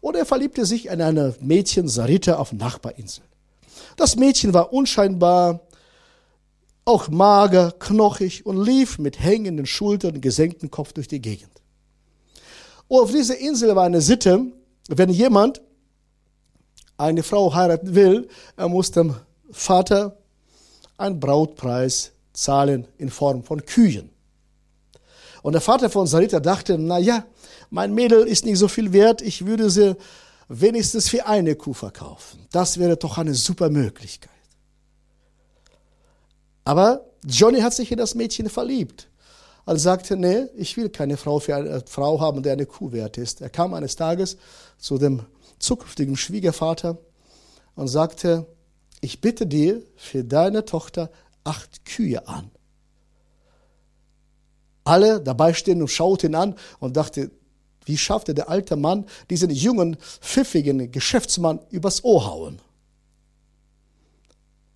Und 0.01 0.15
er 0.15 0.25
verliebte 0.25 0.65
sich 0.65 0.87
in 0.87 1.01
eine 1.01 1.35
Mädchen 1.39 1.87
Sarita 1.87 2.35
auf 2.35 2.53
Nachbarinseln. 2.53 3.27
Das 3.95 4.15
Mädchen 4.15 4.53
war 4.53 4.73
unscheinbar, 4.73 5.61
auch 6.85 7.09
mager, 7.09 7.71
knochig 7.79 8.45
und 8.45 8.63
lief 8.63 8.99
mit 8.99 9.19
hängenden 9.19 9.65
Schultern 9.65 10.15
und 10.15 10.21
gesenktem 10.21 10.69
Kopf 10.69 10.93
durch 10.93 11.07
die 11.07 11.21
Gegend. 11.21 11.49
Und 12.87 12.99
auf 12.99 13.11
dieser 13.11 13.37
Insel 13.37 13.75
war 13.75 13.85
eine 13.85 14.01
Sitte, 14.01 14.45
wenn 14.87 15.09
jemand 15.09 15.61
eine 16.97 17.23
Frau 17.23 17.53
heiraten 17.53 17.95
will, 17.95 18.27
er 18.55 18.69
muss 18.69 18.91
dem 18.91 19.15
Vater 19.51 20.17
einen 20.97 21.19
Brautpreis 21.19 22.11
zahlen 22.33 22.87
in 22.97 23.09
Form 23.09 23.43
von 23.43 23.65
Kühen. 23.65 24.09
Und 25.41 25.53
der 25.53 25.61
Vater 25.61 25.89
von 25.89 26.07
Sarita 26.07 26.39
dachte, 26.39 26.77
na 26.77 26.97
ja, 26.97 27.25
mein 27.69 27.93
Mädel 27.93 28.25
ist 28.27 28.45
nicht 28.45 28.57
so 28.57 28.67
viel 28.67 28.93
wert, 28.93 29.21
ich 29.21 29.45
würde 29.45 29.69
sie 29.69 29.95
wenigstens 30.47 31.09
für 31.09 31.25
eine 31.25 31.55
Kuh 31.55 31.73
verkaufen. 31.73 32.47
Das 32.51 32.77
wäre 32.77 32.97
doch 32.97 33.17
eine 33.17 33.33
super 33.33 33.69
Möglichkeit. 33.69 34.31
Aber 36.63 37.05
Johnny 37.23 37.61
hat 37.61 37.73
sich 37.73 37.91
in 37.91 37.97
das 37.97 38.15
Mädchen 38.15 38.49
verliebt 38.49 39.07
und 39.65 39.77
sagte, 39.77 40.15
nee, 40.15 40.45
ich 40.55 40.77
will 40.77 40.89
keine 40.89 41.17
Frau 41.17 41.39
für 41.39 41.55
eine 41.55 41.83
Frau 41.87 42.19
haben, 42.19 42.43
der 42.43 42.53
eine 42.53 42.65
Kuh 42.65 42.91
wert 42.91 43.17
ist. 43.17 43.41
Er 43.41 43.49
kam 43.49 43.73
eines 43.73 43.95
Tages 43.95 44.37
zu 44.77 44.97
dem 44.97 45.23
zukünftigen 45.59 46.17
Schwiegervater 46.17 46.97
und 47.75 47.87
sagte, 47.87 48.45
ich 49.05 49.21
bitte 49.21 49.45
dir 49.45 49.83
für 49.95 50.23
deine 50.23 50.65
Tochter 50.65 51.11
acht 51.43 51.85
Kühe 51.85 52.27
an. 52.27 52.49
Alle 54.83 55.21
dabei 55.21 55.53
stehen 55.53 55.81
und 55.81 55.89
schauten 55.89 56.31
ihn 56.31 56.35
an 56.35 56.55
und 56.79 56.97
dachte, 56.97 57.29
wie 57.85 57.99
schaffte 57.99 58.33
der 58.33 58.49
alte 58.49 58.75
Mann 58.75 59.05
diesen 59.29 59.51
jungen, 59.51 59.97
pfiffigen 60.21 60.91
Geschäftsmann 60.91 61.59
übers 61.69 62.03
Ohr 62.03 62.25
hauen? 62.25 62.59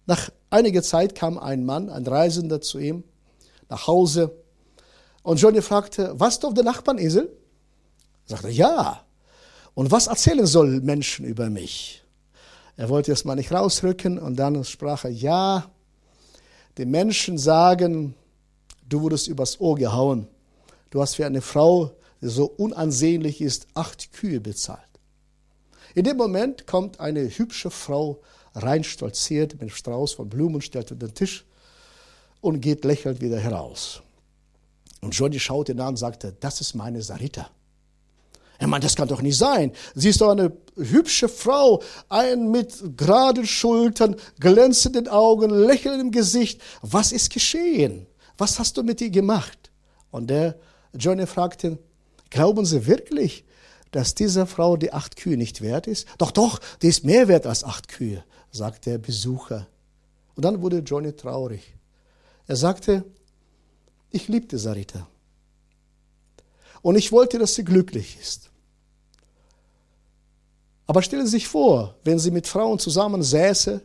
Nach 0.06 0.30
einiger 0.52 0.84
Zeit 0.84 1.16
kam 1.16 1.40
ein 1.40 1.66
Mann, 1.66 1.90
ein 1.90 2.06
Reisender 2.06 2.62
zu 2.62 2.78
ihm 2.78 3.04
nach 3.68 3.88
Hause 3.88 4.32
und 5.24 5.42
Johnny 5.42 5.64
fragte, 5.64 6.14
was 6.20 6.44
auf 6.44 6.54
der 6.54 6.64
Nachbarninsel? 6.64 7.36
Er 8.26 8.30
sagte, 8.30 8.50
ja. 8.50 9.04
Und 9.74 9.90
was 9.90 10.06
erzählen 10.06 10.46
sollen 10.46 10.86
Menschen 10.86 11.26
über 11.26 11.50
mich? 11.50 12.04
Er 12.80 12.88
wollte 12.88 13.12
es 13.12 13.26
mal 13.26 13.36
nicht 13.36 13.52
rausrücken 13.52 14.18
und 14.18 14.38
dann 14.38 14.64
sprach 14.64 15.04
er, 15.04 15.10
ja, 15.10 15.70
die 16.78 16.86
Menschen 16.86 17.38
sagen, 17.38 18.16
du 18.88 19.02
wurdest 19.02 19.28
übers 19.28 19.60
Ohr 19.60 19.76
gehauen. 19.76 20.30
Du 20.90 21.02
hast 21.02 21.16
für 21.16 21.26
eine 21.26 21.42
Frau, 21.42 21.92
die 22.22 22.30
so 22.30 22.46
unansehnlich 22.46 23.42
ist, 23.42 23.68
acht 23.74 24.14
Kühe 24.14 24.40
bezahlt. 24.40 24.80
In 25.94 26.06
dem 26.06 26.16
Moment 26.16 26.68
kommt 26.68 27.02
eine 27.02 27.28
hübsche 27.28 27.70
Frau 27.70 28.22
rein 28.56 28.86
stolziert 28.86 29.52
mit 29.56 29.62
einem 29.64 29.72
Strauß 29.72 30.14
von 30.14 30.30
Blumen, 30.30 30.62
stellt 30.62 30.90
den 30.90 31.14
Tisch 31.14 31.44
und 32.40 32.62
geht 32.62 32.86
lächelnd 32.86 33.20
wieder 33.20 33.40
heraus. 33.40 34.02
Und 35.02 35.14
Johnny 35.14 35.38
schaut 35.38 35.68
ihn 35.68 35.82
an 35.82 35.90
und 35.90 35.98
sagte, 35.98 36.34
das 36.40 36.62
ist 36.62 36.76
meine 36.76 37.02
Sarita. 37.02 37.50
Er 38.60 38.68
meint, 38.68 38.84
das 38.84 38.96
kann 38.96 39.08
doch 39.08 39.22
nicht 39.22 39.38
sein. 39.38 39.72
Sie 39.96 40.10
ist 40.10 40.20
doch 40.20 40.32
eine 40.32 40.52
hübsche 40.76 41.30
Frau, 41.30 41.82
ein 42.10 42.52
mit 42.52 42.98
geraden 42.98 43.48
Schultern, 43.48 44.18
glänzenden 44.40 45.08
Augen, 45.08 45.50
lächelndem 45.50 46.12
Gesicht. 46.12 46.62
Was 46.82 47.14
ist 47.14 47.32
geschehen? 47.32 48.06
Was 48.38 48.60
hast 48.60 48.76
du 48.76 48.84
mit 48.84 49.00
ihr 49.00 49.10
gemacht? 49.10 49.72
Und 50.12 50.30
der 50.30 50.60
Johnny 50.94 51.26
fragte, 51.26 51.80
glauben 52.30 52.66
Sie 52.66 52.86
wirklich, 52.86 53.46
dass 53.92 54.14
diese 54.14 54.46
Frau 54.46 54.76
die 54.76 54.92
acht 54.92 55.16
Kühe 55.16 55.38
nicht 55.38 55.62
wert 55.62 55.88
ist? 55.88 56.06
Doch, 56.18 56.32
doch, 56.32 56.60
die 56.82 56.90
ist 56.90 57.06
mehr 57.06 57.30
wert 57.30 57.48
als 57.48 57.64
acht 57.64 57.88
Kühe, 57.88 58.26
sagte 58.52 58.92
der 58.92 58.98
Besucher. 58.98 59.68
Und 60.36 60.44
dann 60.44 60.62
wurde 60.62 60.80
Johnny 60.80 61.14
traurig. 61.14 61.76
Er 62.46 62.58
sagte, 62.58 63.06
ich 64.12 64.28
liebte 64.28 64.58
Sarita. 64.58 65.08
Und 66.82 66.96
ich 66.96 67.12
wollte, 67.12 67.40
dass 67.40 67.56
sie 67.56 67.64
glücklich 67.64 68.18
ist. 68.20 68.49
Aber 70.90 71.04
stellen 71.04 71.28
Sie 71.28 71.34
sich 71.34 71.48
vor, 71.48 71.94
wenn 72.04 72.18
Sie 72.18 72.32
mit 72.32 72.48
Frauen 72.48 72.80
zusammen 72.80 73.22
säße 73.22 73.80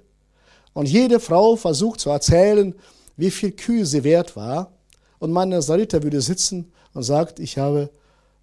und 0.73 0.89
jede 0.89 1.21
Frau 1.21 1.55
versucht 1.55 2.01
zu 2.01 2.09
erzählen, 2.09 2.75
wie 3.19 3.31
viel 3.31 3.53
Kühe 3.53 3.85
sie 3.85 4.05
wert 4.05 4.37
war, 4.37 4.73
und 5.19 5.31
meine 5.31 5.61
Sarita 5.61 6.03
würde 6.03 6.23
sitzen 6.23 6.73
und 6.95 7.03
sagt, 7.03 7.41
ich 7.41 7.59
habe, 7.59 7.91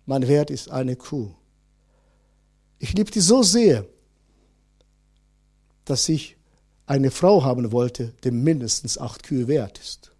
mein 0.05 0.27
Wert 0.27 0.51
ist 0.51 0.69
eine 0.69 0.95
Kuh. 0.95 1.31
Ich 2.77 2.93
liebte 2.93 3.19
so 3.19 3.41
sehr, 3.41 3.83
dass 5.85 6.07
ich 6.07 6.37
eine 6.85 7.09
Frau 7.09 7.43
haben 7.43 7.71
wollte, 7.71 8.13
die 8.23 8.29
mindestens 8.29 8.99
acht 8.99 9.23
Kühe 9.23 9.47
wert 9.47 9.79
ist. 9.79 10.11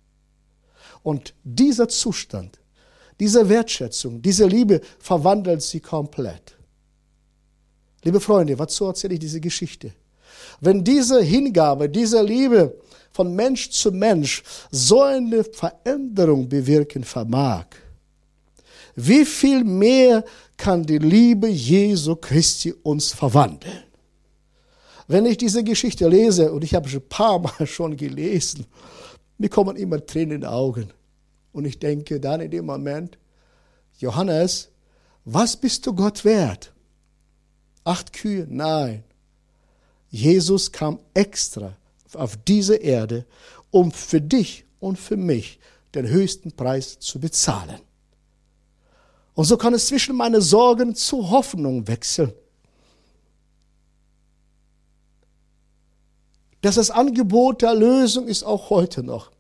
Und 1.04 1.36
dieser 1.43 1.88
Zustand, 1.89 2.60
diese 3.19 3.49
Wertschätzung, 3.49 4.19
diese 4.23 4.47
Liebe 4.47 4.82
verwandelt 4.97 5.62
sie 5.62 5.80
komplett. 5.80 6.58
Liebe 8.03 8.19
Freunde, 8.19 8.57
wozu 8.57 8.85
erzähle 8.85 9.13
ich 9.13 9.19
diese 9.19 9.39
Geschichte? 9.39 9.93
Wenn 10.59 10.83
diese 10.83 11.21
Hingabe, 11.21 11.89
diese 11.89 12.21
Liebe 12.21 12.79
von 13.11 13.35
Mensch 13.35 13.69
zu 13.69 13.91
Mensch 13.91 14.43
so 14.71 15.01
eine 15.01 15.43
Veränderung 15.43 16.47
bewirken 16.47 17.03
vermag, 17.03 17.65
wie 18.95 19.25
viel 19.25 19.63
mehr 19.63 20.23
kann 20.57 20.83
die 20.83 20.97
Liebe 20.97 21.47
Jesu 21.47 22.15
Christi 22.15 22.73
uns 22.83 23.11
verwandeln? 23.11 23.83
Wenn 25.07 25.25
ich 25.25 25.37
diese 25.37 25.63
Geschichte 25.63 26.07
lese, 26.07 26.51
und 26.51 26.63
ich 26.63 26.73
habe 26.73 26.87
schon 26.87 27.01
ein 27.01 27.09
paar 27.09 27.39
Mal 27.39 27.65
schon 27.67 27.97
gelesen, 27.97 28.65
mir 29.37 29.49
kommen 29.49 29.75
immer 29.75 30.05
Tränen 30.05 30.35
in 30.35 30.41
die 30.41 30.47
Augen. 30.47 30.89
Und 31.51 31.65
ich 31.65 31.79
denke 31.79 32.19
dann 32.19 32.41
in 32.41 32.51
dem 32.51 32.65
Moment, 32.65 33.17
Johannes, 33.97 34.69
was 35.25 35.57
bist 35.57 35.85
du 35.85 35.93
Gott 35.93 36.23
wert? 36.23 36.70
Acht 37.84 38.13
Kühe? 38.13 38.46
Nein. 38.50 39.04
Jesus 40.10 40.72
kam 40.72 41.00
extra 41.13 41.76
auf 42.13 42.38
diese 42.48 42.76
Erde, 42.76 43.26
um 43.72 43.91
für 43.91 44.22
dich 44.22 44.65
und 44.80 44.98
für 44.98 45.17
mich 45.17 45.60
den 45.96 46.08
höchsten 46.08 46.52
Preis 46.52 47.00
zu 47.00 47.20
bezahlen. 47.20 47.80
Und 49.34 49.46
so 49.46 49.58
kann 49.58 49.74
es 49.74 49.88
zwischen 49.88 50.15
meinen 50.15 50.41
Sorgen 50.41 50.96
zu 50.96 51.30
Hoffnung 51.30 51.88
wechseln. 51.88 52.34
Dass 56.62 56.76
das 56.76 56.91
Angebot 56.91 57.62
der 57.62 57.74
Lösung 57.74 58.28
ist 58.28 58.44
auch 58.44 58.70
heute 58.70 59.04
noch. 59.04 59.32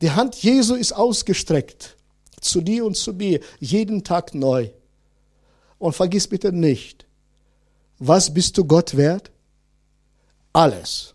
Die 0.00 0.10
Hand 0.10 0.36
Jesu 0.36 0.74
ist 0.74 0.92
ausgestreckt 0.92 1.96
zu 2.40 2.60
dir 2.60 2.84
und 2.84 2.96
zu 2.96 3.12
mir, 3.12 3.40
jeden 3.58 4.02
Tag 4.04 4.34
neu. 4.34 4.70
Und 5.80 5.94
vergiss 5.94 6.28
bitte 6.28 6.52
nicht, 6.52 7.06
was 7.98 8.32
bist 8.32 8.56
du 8.56 8.64
Gott 8.64 8.96
wert? 8.96 9.32
Alles. 10.52 11.14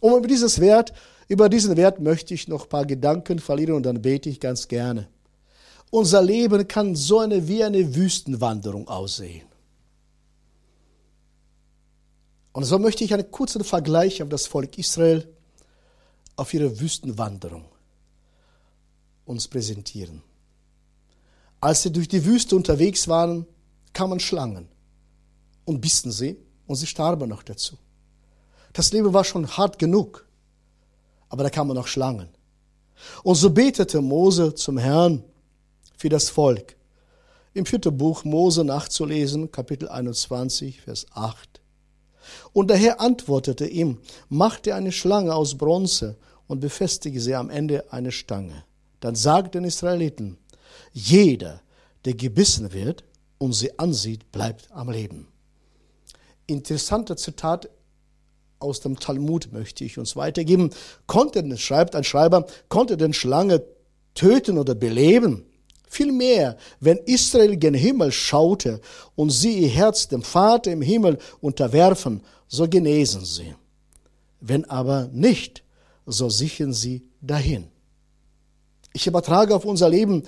Und 0.00 0.18
über 0.18 0.26
dieses 0.26 0.60
Wert, 0.60 0.92
über 1.28 1.48
diesen 1.48 1.76
Wert 1.76 2.00
möchte 2.00 2.34
ich 2.34 2.48
noch 2.48 2.64
ein 2.64 2.68
paar 2.68 2.84
Gedanken 2.84 3.38
verlieren 3.38 3.74
und 3.74 3.84
dann 3.84 4.02
bete 4.02 4.28
ich 4.28 4.40
ganz 4.40 4.68
gerne. 4.68 5.08
Unser 5.90 6.22
Leben 6.22 6.66
kann 6.66 6.96
so 6.96 7.20
eine, 7.20 7.46
wie 7.46 7.62
eine 7.62 7.94
Wüstenwanderung 7.94 8.88
aussehen. 8.88 9.46
Und 12.52 12.64
so 12.64 12.78
möchte 12.80 13.04
ich 13.04 13.14
einen 13.14 13.30
kurzen 13.30 13.62
Vergleich 13.62 14.22
auf 14.22 14.28
das 14.28 14.46
Volk 14.46 14.76
Israel 14.76 15.28
auf 16.34 16.52
ihre 16.52 16.80
Wüstenwanderung 16.80 17.64
uns 19.24 19.46
präsentieren. 19.46 20.22
Als 21.66 21.82
sie 21.82 21.90
durch 21.90 22.06
die 22.06 22.24
Wüste 22.24 22.54
unterwegs 22.54 23.08
waren, 23.08 23.44
kamen 23.92 24.20
Schlangen 24.20 24.68
und 25.64 25.80
bissen 25.80 26.12
sie 26.12 26.36
und 26.68 26.76
sie 26.76 26.86
starben 26.86 27.28
noch 27.28 27.42
dazu. 27.42 27.76
Das 28.72 28.92
Leben 28.92 29.12
war 29.12 29.24
schon 29.24 29.48
hart 29.48 29.76
genug, 29.76 30.28
aber 31.28 31.42
da 31.42 31.50
kamen 31.50 31.74
noch 31.74 31.88
Schlangen. 31.88 32.28
Und 33.24 33.34
so 33.34 33.50
betete 33.50 34.00
Mose 34.00 34.54
zum 34.54 34.78
Herrn 34.78 35.24
für 35.96 36.08
das 36.08 36.28
Volk. 36.28 36.76
Im 37.52 37.66
vierten 37.66 37.98
Buch 37.98 38.22
Mose 38.22 38.62
nachzulesen, 38.62 39.50
Kapitel 39.50 39.88
21, 39.88 40.82
Vers 40.82 41.06
8. 41.14 41.60
Und 42.52 42.70
der 42.70 42.76
Herr 42.76 43.00
antwortete 43.00 43.66
ihm, 43.66 43.98
mach 44.28 44.60
dir 44.60 44.76
eine 44.76 44.92
Schlange 44.92 45.34
aus 45.34 45.58
Bronze 45.58 46.16
und 46.46 46.60
befestige 46.60 47.20
sie 47.20 47.34
am 47.34 47.50
Ende 47.50 47.92
eine 47.92 48.12
Stange. 48.12 48.62
Dann 49.00 49.16
sagt 49.16 49.56
den 49.56 49.64
Israeliten, 49.64 50.38
jeder, 50.96 51.60
der 52.06 52.14
gebissen 52.14 52.72
wird 52.72 53.04
und 53.36 53.52
sie 53.52 53.78
ansieht, 53.78 54.32
bleibt 54.32 54.70
am 54.72 54.88
Leben. 54.88 55.28
Interessanter 56.46 57.18
Zitat 57.18 57.68
aus 58.60 58.80
dem 58.80 58.98
Talmud 58.98 59.52
möchte 59.52 59.84
ich 59.84 59.98
uns 59.98 60.16
weitergeben. 60.16 60.70
Konnte, 61.06 61.44
schreibt 61.58 61.94
ein 61.94 62.04
Schreiber, 62.04 62.46
konnte 62.70 62.96
denn 62.96 63.12
Schlange 63.12 63.62
töten 64.14 64.56
oder 64.56 64.74
beleben? 64.74 65.44
Vielmehr, 65.86 66.56
wenn 66.80 66.96
Israel 67.04 67.58
gen 67.58 67.74
Himmel 67.74 68.10
schaute 68.10 68.80
und 69.16 69.28
sie 69.28 69.58
ihr 69.58 69.68
Herz 69.68 70.08
dem 70.08 70.22
Vater 70.22 70.72
im 70.72 70.80
Himmel 70.80 71.18
unterwerfen, 71.42 72.22
so 72.48 72.66
genesen 72.66 73.26
sie. 73.26 73.54
Wenn 74.40 74.64
aber 74.64 75.10
nicht, 75.12 75.62
so 76.06 76.30
sichern 76.30 76.72
sie 76.72 77.02
dahin. 77.20 77.68
Ich 78.94 79.06
übertrage 79.06 79.54
auf 79.54 79.66
unser 79.66 79.90
Leben, 79.90 80.22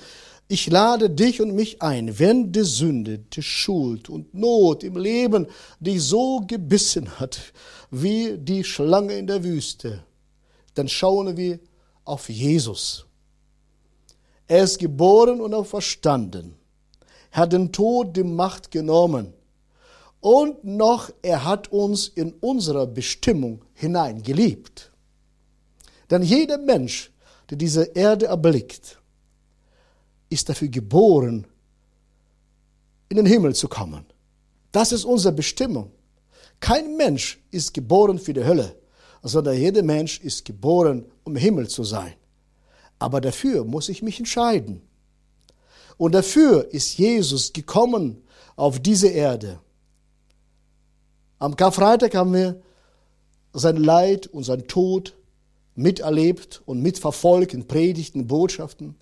ich 0.49 0.71
lade 0.71 1.11
dich 1.11 1.43
und 1.43 1.55
mich 1.55 1.83
ein, 1.83 2.19
wenn 2.19 2.53
die 2.53 2.65
Sünde, 2.65 3.19
die 3.19 3.43
Schuld 3.43 4.09
und 4.09 4.33
Not 4.33 4.83
im 4.83 4.97
Leben 4.97 5.47
dich 5.79 6.03
so 6.03 6.41
gebissen 6.41 7.21
hat, 7.21 7.53
wie 7.91 8.39
die 8.39 8.65
Schlange 8.65 9.15
in 9.19 9.27
der 9.27 9.45
Wüste, 9.45 10.05
dann 10.75 10.89
schauen 10.89 11.37
wir 11.37 11.61
auf 12.05 12.31
Jesus. 12.31 13.05
Er 14.47 14.65
ist 14.65 14.79
geboren 14.79 15.43
und 15.43 15.53
auch 15.53 15.67
verstanden. 15.67 16.57
Er 17.31 17.43
hat 17.43 17.53
den 17.53 17.71
Tod 17.71 18.17
die 18.17 18.25
Macht 18.25 18.71
genommen. 18.71 19.35
Und 20.21 20.65
noch, 20.65 21.11
er 21.21 21.45
hat 21.45 21.71
uns 21.71 22.09
in 22.09 22.33
unserer 22.41 22.87
Bestimmung 22.87 23.65
hineingeliebt. 23.75 24.91
Denn 26.11 26.23
jeder 26.23 26.57
Mensch, 26.57 27.13
der 27.51 27.59
diese 27.59 27.85
Erde 27.85 28.27
erblickt, 28.27 28.98
ist 30.29 30.49
dafür 30.49 30.69
geboren, 30.69 31.47
in 33.09 33.17
den 33.17 33.27
Himmel 33.27 33.55
zu 33.55 33.69
kommen. 33.69 34.05
Das 34.73 34.93
ist 34.93 35.05
unsere 35.05 35.33
Bestimmung. 35.33 35.91
Kein 36.61 36.97
Mensch 36.97 37.41
ist 37.51 37.73
geboren 37.73 38.19
für 38.19 38.35
die 38.35 38.45
Hölle, 38.45 38.77
sondern 39.23 39.57
jeder 39.57 39.83
Mensch 39.83 40.21
ist 40.21 40.45
geboren, 40.45 41.07
um 41.25 41.37
im 41.37 41.41
Himmel 41.41 41.69
zu 41.69 41.85
sein. 41.85 42.15
Aber 42.99 43.21
dafür 43.21 43.65
muss 43.65 43.89
ich 43.89 44.03
mich 44.03 44.19
entscheiden. 44.19 44.83
Und 45.97 46.13
dafür 46.15 46.73
ist 46.73 46.99
Jesus 46.99 47.53
gekommen 47.53 48.23
auf 48.57 48.81
diese 48.81 49.09
Erde. 49.09 49.61
Am 51.39 51.55
Karfreitag 51.55 52.15
haben 52.15 52.33
wir 52.33 52.61
sein 53.53 53.77
Leid 53.77 54.27
und 54.27 54.45
sein 54.45 54.67
Tod 54.67 55.17
miterlebt 55.75 56.63
und 56.67 56.83
mitverfolgt 56.83 57.55
in 57.55 57.67
Predigten, 57.67 58.27
Botschaften. 58.27 58.97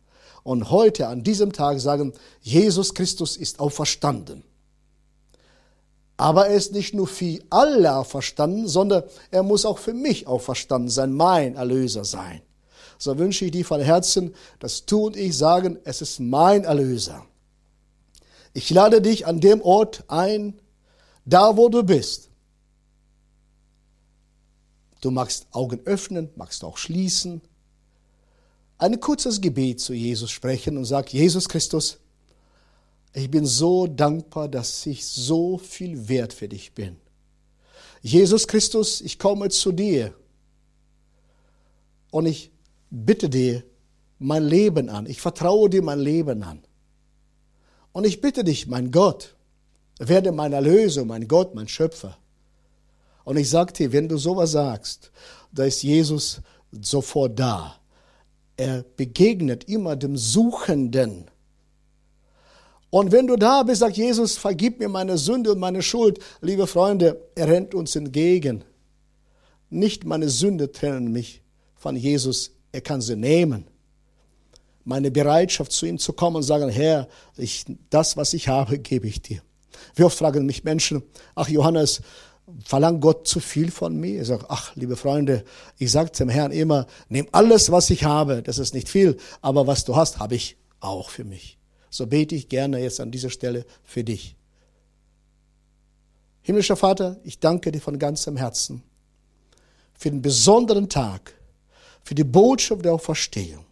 Und 0.46 0.70
heute, 0.70 1.08
an 1.08 1.22
diesem 1.22 1.52
Tag, 1.52 1.80
sagen, 1.80 2.12
Jesus 2.40 2.94
Christus 2.94 3.36
ist 3.36 3.60
auferstanden. 3.60 4.44
Aber 6.16 6.46
er 6.46 6.54
ist 6.54 6.72
nicht 6.72 6.94
nur 6.94 7.06
für 7.06 7.40
alle 7.50 7.94
auferstanden, 7.94 8.68
sondern 8.68 9.02
er 9.30 9.42
muss 9.42 9.66
auch 9.66 9.78
für 9.78 9.92
mich 9.92 10.26
auferstanden 10.26 10.88
sein, 10.88 11.12
mein 11.12 11.56
Erlöser 11.56 12.04
sein 12.04 12.42
so 12.98 13.18
wünsche 13.18 13.44
ich 13.44 13.50
dir 13.50 13.64
von 13.64 13.80
Herzen, 13.80 14.34
dass 14.58 14.86
du 14.86 15.06
und 15.06 15.16
ich 15.16 15.36
sagen, 15.36 15.78
es 15.84 16.02
ist 16.02 16.20
mein 16.20 16.64
Erlöser. 16.64 17.26
Ich 18.52 18.70
lade 18.70 19.02
dich 19.02 19.26
an 19.26 19.40
dem 19.40 19.60
Ort 19.60 20.04
ein, 20.08 20.58
da 21.24 21.56
wo 21.56 21.68
du 21.68 21.82
bist. 21.82 22.30
Du 25.02 25.10
magst 25.10 25.46
Augen 25.52 25.80
öffnen, 25.84 26.30
magst 26.36 26.64
auch 26.64 26.78
schließen. 26.78 27.42
Ein 28.78 29.00
kurzes 29.00 29.40
Gebet 29.40 29.80
zu 29.80 29.94
Jesus 29.94 30.30
sprechen 30.30 30.76
und 30.76 30.84
sag, 30.84 31.12
Jesus 31.12 31.48
Christus, 31.48 31.98
ich 33.14 33.30
bin 33.30 33.46
so 33.46 33.86
dankbar, 33.86 34.48
dass 34.48 34.84
ich 34.84 35.06
so 35.06 35.56
viel 35.56 36.08
wert 36.08 36.34
für 36.34 36.48
dich 36.48 36.72
bin. 36.74 36.96
Jesus 38.02 38.46
Christus, 38.46 39.00
ich 39.00 39.18
komme 39.18 39.48
zu 39.48 39.72
dir 39.72 40.14
und 42.10 42.26
ich 42.26 42.50
bitte 42.90 43.30
dir 43.30 43.64
mein 44.18 44.44
Leben 44.44 44.90
an. 44.90 45.06
Ich 45.06 45.20
vertraue 45.20 45.70
dir 45.70 45.82
mein 45.82 46.00
Leben 46.00 46.42
an. 46.42 46.62
Und 47.92 48.04
ich 48.04 48.20
bitte 48.20 48.44
dich, 48.44 48.66
mein 48.66 48.90
Gott, 48.90 49.34
werde 49.98 50.32
mein 50.32 50.52
Erlöser, 50.52 51.04
mein 51.06 51.26
Gott, 51.26 51.54
mein 51.54 51.68
Schöpfer. 51.68 52.18
Und 53.24 53.38
ich 53.38 53.48
sage 53.48 53.72
dir, 53.72 53.92
wenn 53.92 54.08
du 54.08 54.18
sowas 54.18 54.52
sagst, 54.52 55.10
da 55.50 55.64
ist 55.64 55.82
Jesus 55.82 56.42
sofort 56.70 57.38
da. 57.38 57.80
Er 58.56 58.84
begegnet 58.96 59.64
immer 59.68 59.96
dem 59.96 60.16
Suchenden. 60.16 61.30
Und 62.90 63.12
wenn 63.12 63.26
du 63.26 63.36
da 63.36 63.62
bist, 63.62 63.80
sagt 63.80 63.96
Jesus, 63.96 64.36
vergib 64.36 64.78
mir 64.78 64.88
meine 64.88 65.18
Sünde 65.18 65.52
und 65.52 65.58
meine 65.58 65.82
Schuld. 65.82 66.18
Liebe 66.40 66.66
Freunde, 66.66 67.20
er 67.34 67.48
rennt 67.48 67.74
uns 67.74 67.96
entgegen. 67.96 68.64
Nicht 69.68 70.04
meine 70.04 70.28
Sünde 70.28 70.70
trennen 70.70 71.12
mich 71.12 71.42
von 71.74 71.96
Jesus, 71.96 72.52
er 72.72 72.80
kann 72.80 73.00
sie 73.00 73.16
nehmen. 73.16 73.66
Meine 74.84 75.10
Bereitschaft, 75.10 75.72
zu 75.72 75.84
ihm 75.84 75.98
zu 75.98 76.12
kommen 76.12 76.36
und 76.36 76.42
sagen, 76.44 76.68
Herr, 76.68 77.08
ich, 77.36 77.64
das, 77.90 78.16
was 78.16 78.32
ich 78.32 78.48
habe, 78.48 78.78
gebe 78.78 79.08
ich 79.08 79.20
dir. 79.20 79.42
Oft 80.00 80.18
fragen 80.18 80.46
mich 80.46 80.64
Menschen, 80.64 81.02
ach 81.34 81.48
Johannes, 81.48 82.00
verlangt 82.64 83.00
Gott 83.00 83.26
zu 83.26 83.40
viel 83.40 83.70
von 83.70 83.96
mir? 83.96 84.22
Ich 84.22 84.28
sage, 84.28 84.46
ach, 84.48 84.74
liebe 84.76 84.96
Freunde, 84.96 85.44
ich 85.78 85.90
sage 85.90 86.10
dem 86.10 86.28
Herrn 86.28 86.52
immer, 86.52 86.86
nimm 87.08 87.26
alles, 87.32 87.70
was 87.70 87.90
ich 87.90 88.04
habe, 88.04 88.42
das 88.42 88.58
ist 88.58 88.74
nicht 88.74 88.88
viel, 88.88 89.16
aber 89.40 89.66
was 89.66 89.84
du 89.84 89.96
hast, 89.96 90.18
habe 90.18 90.34
ich 90.34 90.56
auch 90.80 91.10
für 91.10 91.24
mich. 91.24 91.58
So 91.90 92.06
bete 92.06 92.34
ich 92.34 92.48
gerne 92.48 92.80
jetzt 92.80 93.00
an 93.00 93.10
dieser 93.10 93.30
Stelle 93.30 93.64
für 93.84 94.04
dich. 94.04 94.36
Himmlischer 96.42 96.76
Vater, 96.76 97.16
ich 97.24 97.40
danke 97.40 97.72
dir 97.72 97.80
von 97.80 97.98
ganzem 97.98 98.36
Herzen 98.36 98.82
für 99.98 100.10
den 100.10 100.22
besonderen 100.22 100.88
Tag, 100.88 101.34
für 102.02 102.14
die 102.14 102.24
Botschaft 102.24 102.84
der 102.84 102.92
Auferstehung. 102.92 103.64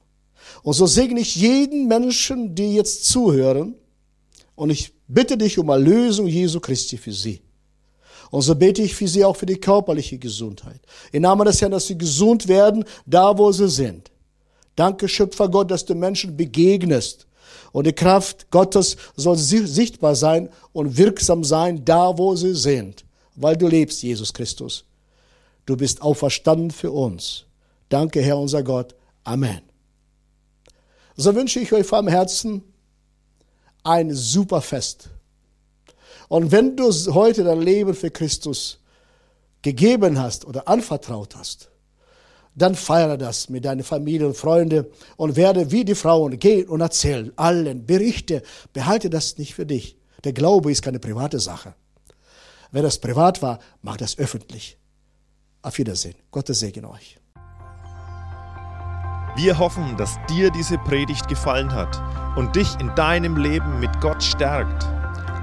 Und 0.62 0.72
so 0.72 0.86
segne 0.86 1.20
ich 1.20 1.36
jeden 1.36 1.86
Menschen, 1.86 2.54
die 2.54 2.74
jetzt 2.74 3.04
zuhören, 3.04 3.74
und 4.56 4.70
ich 4.70 4.92
bitte 5.08 5.36
dich 5.36 5.58
um 5.58 5.68
Erlösung 5.68 6.28
Jesu 6.28 6.60
Christi 6.60 6.96
für 6.96 7.12
sie. 7.12 7.42
Und 8.30 8.42
so 8.42 8.54
bete 8.54 8.82
ich 8.82 8.94
für 8.94 9.08
sie 9.08 9.24
auch 9.24 9.36
für 9.36 9.46
die 9.46 9.60
körperliche 9.60 10.18
Gesundheit. 10.18 10.80
Im 11.12 11.22
Namen 11.22 11.46
des 11.46 11.60
Herrn, 11.60 11.72
dass 11.72 11.86
sie 11.86 11.98
gesund 11.98 12.48
werden, 12.48 12.84
da 13.06 13.36
wo 13.36 13.52
sie 13.52 13.68
sind. 13.68 14.10
Danke, 14.76 15.08
Schöpfer 15.08 15.48
Gott, 15.48 15.70
dass 15.70 15.84
du 15.84 15.94
Menschen 15.94 16.36
begegnest. 16.36 17.26
Und 17.72 17.86
die 17.86 17.92
Kraft 17.92 18.50
Gottes 18.50 18.96
soll 19.16 19.36
sichtbar 19.36 20.14
sein 20.14 20.48
und 20.72 20.96
wirksam 20.96 21.44
sein, 21.44 21.84
da 21.84 22.16
wo 22.16 22.34
sie 22.36 22.54
sind. 22.54 23.04
Weil 23.36 23.56
du 23.56 23.66
lebst, 23.66 24.02
Jesus 24.02 24.32
Christus. 24.32 24.84
Du 25.66 25.76
bist 25.76 26.02
auferstanden 26.02 26.70
für 26.70 26.92
uns. 26.92 27.46
Danke, 27.88 28.22
Herr 28.22 28.38
unser 28.38 28.62
Gott. 28.62 28.94
Amen. 29.24 29.62
So 31.16 31.34
wünsche 31.34 31.60
ich 31.60 31.72
euch 31.72 31.86
vom 31.86 32.08
Herzen 32.08 32.62
ein 33.82 34.14
super 34.14 34.60
Fest. 34.60 35.10
Und 36.28 36.52
wenn 36.52 36.76
du 36.76 36.90
heute 37.14 37.44
dein 37.44 37.60
Leben 37.60 37.94
für 37.94 38.10
Christus 38.10 38.78
gegeben 39.62 40.18
hast 40.20 40.44
oder 40.44 40.68
anvertraut 40.68 41.36
hast, 41.36 41.70
dann 42.54 42.74
feiere 42.74 43.16
das 43.16 43.48
mit 43.48 43.64
deinen 43.64 43.82
Familie 43.82 44.26
und 44.28 44.36
Freunden 44.36 44.86
und 45.16 45.36
werde 45.36 45.72
wie 45.72 45.84
die 45.84 45.94
Frauen 45.94 46.38
gehen 46.38 46.68
und 46.68 46.80
erzählen 46.80 47.32
allen, 47.36 47.84
berichte, 47.84 48.42
behalte 48.72 49.10
das 49.10 49.38
nicht 49.38 49.54
für 49.54 49.66
dich. 49.66 49.96
Der 50.22 50.32
Glaube 50.32 50.70
ist 50.70 50.82
keine 50.82 51.00
private 51.00 51.40
Sache. 51.40 51.74
Wenn 52.70 52.82
das 52.82 52.98
privat 52.98 53.42
war, 53.42 53.58
mach 53.82 53.96
das 53.96 54.18
öffentlich. 54.18 54.78
Auf 55.62 55.78
Wiedersehen. 55.78 56.14
Gottes 56.30 56.60
Segen 56.60 56.84
euch. 56.84 57.18
Wir 59.36 59.58
hoffen, 59.58 59.96
dass 59.96 60.16
dir 60.28 60.50
diese 60.50 60.78
Predigt 60.78 61.26
gefallen 61.26 61.72
hat 61.72 62.00
und 62.36 62.54
dich 62.54 62.68
in 62.78 62.94
deinem 62.94 63.36
Leben 63.36 63.80
mit 63.80 64.00
Gott 64.00 64.22
stärkt. 64.22 64.86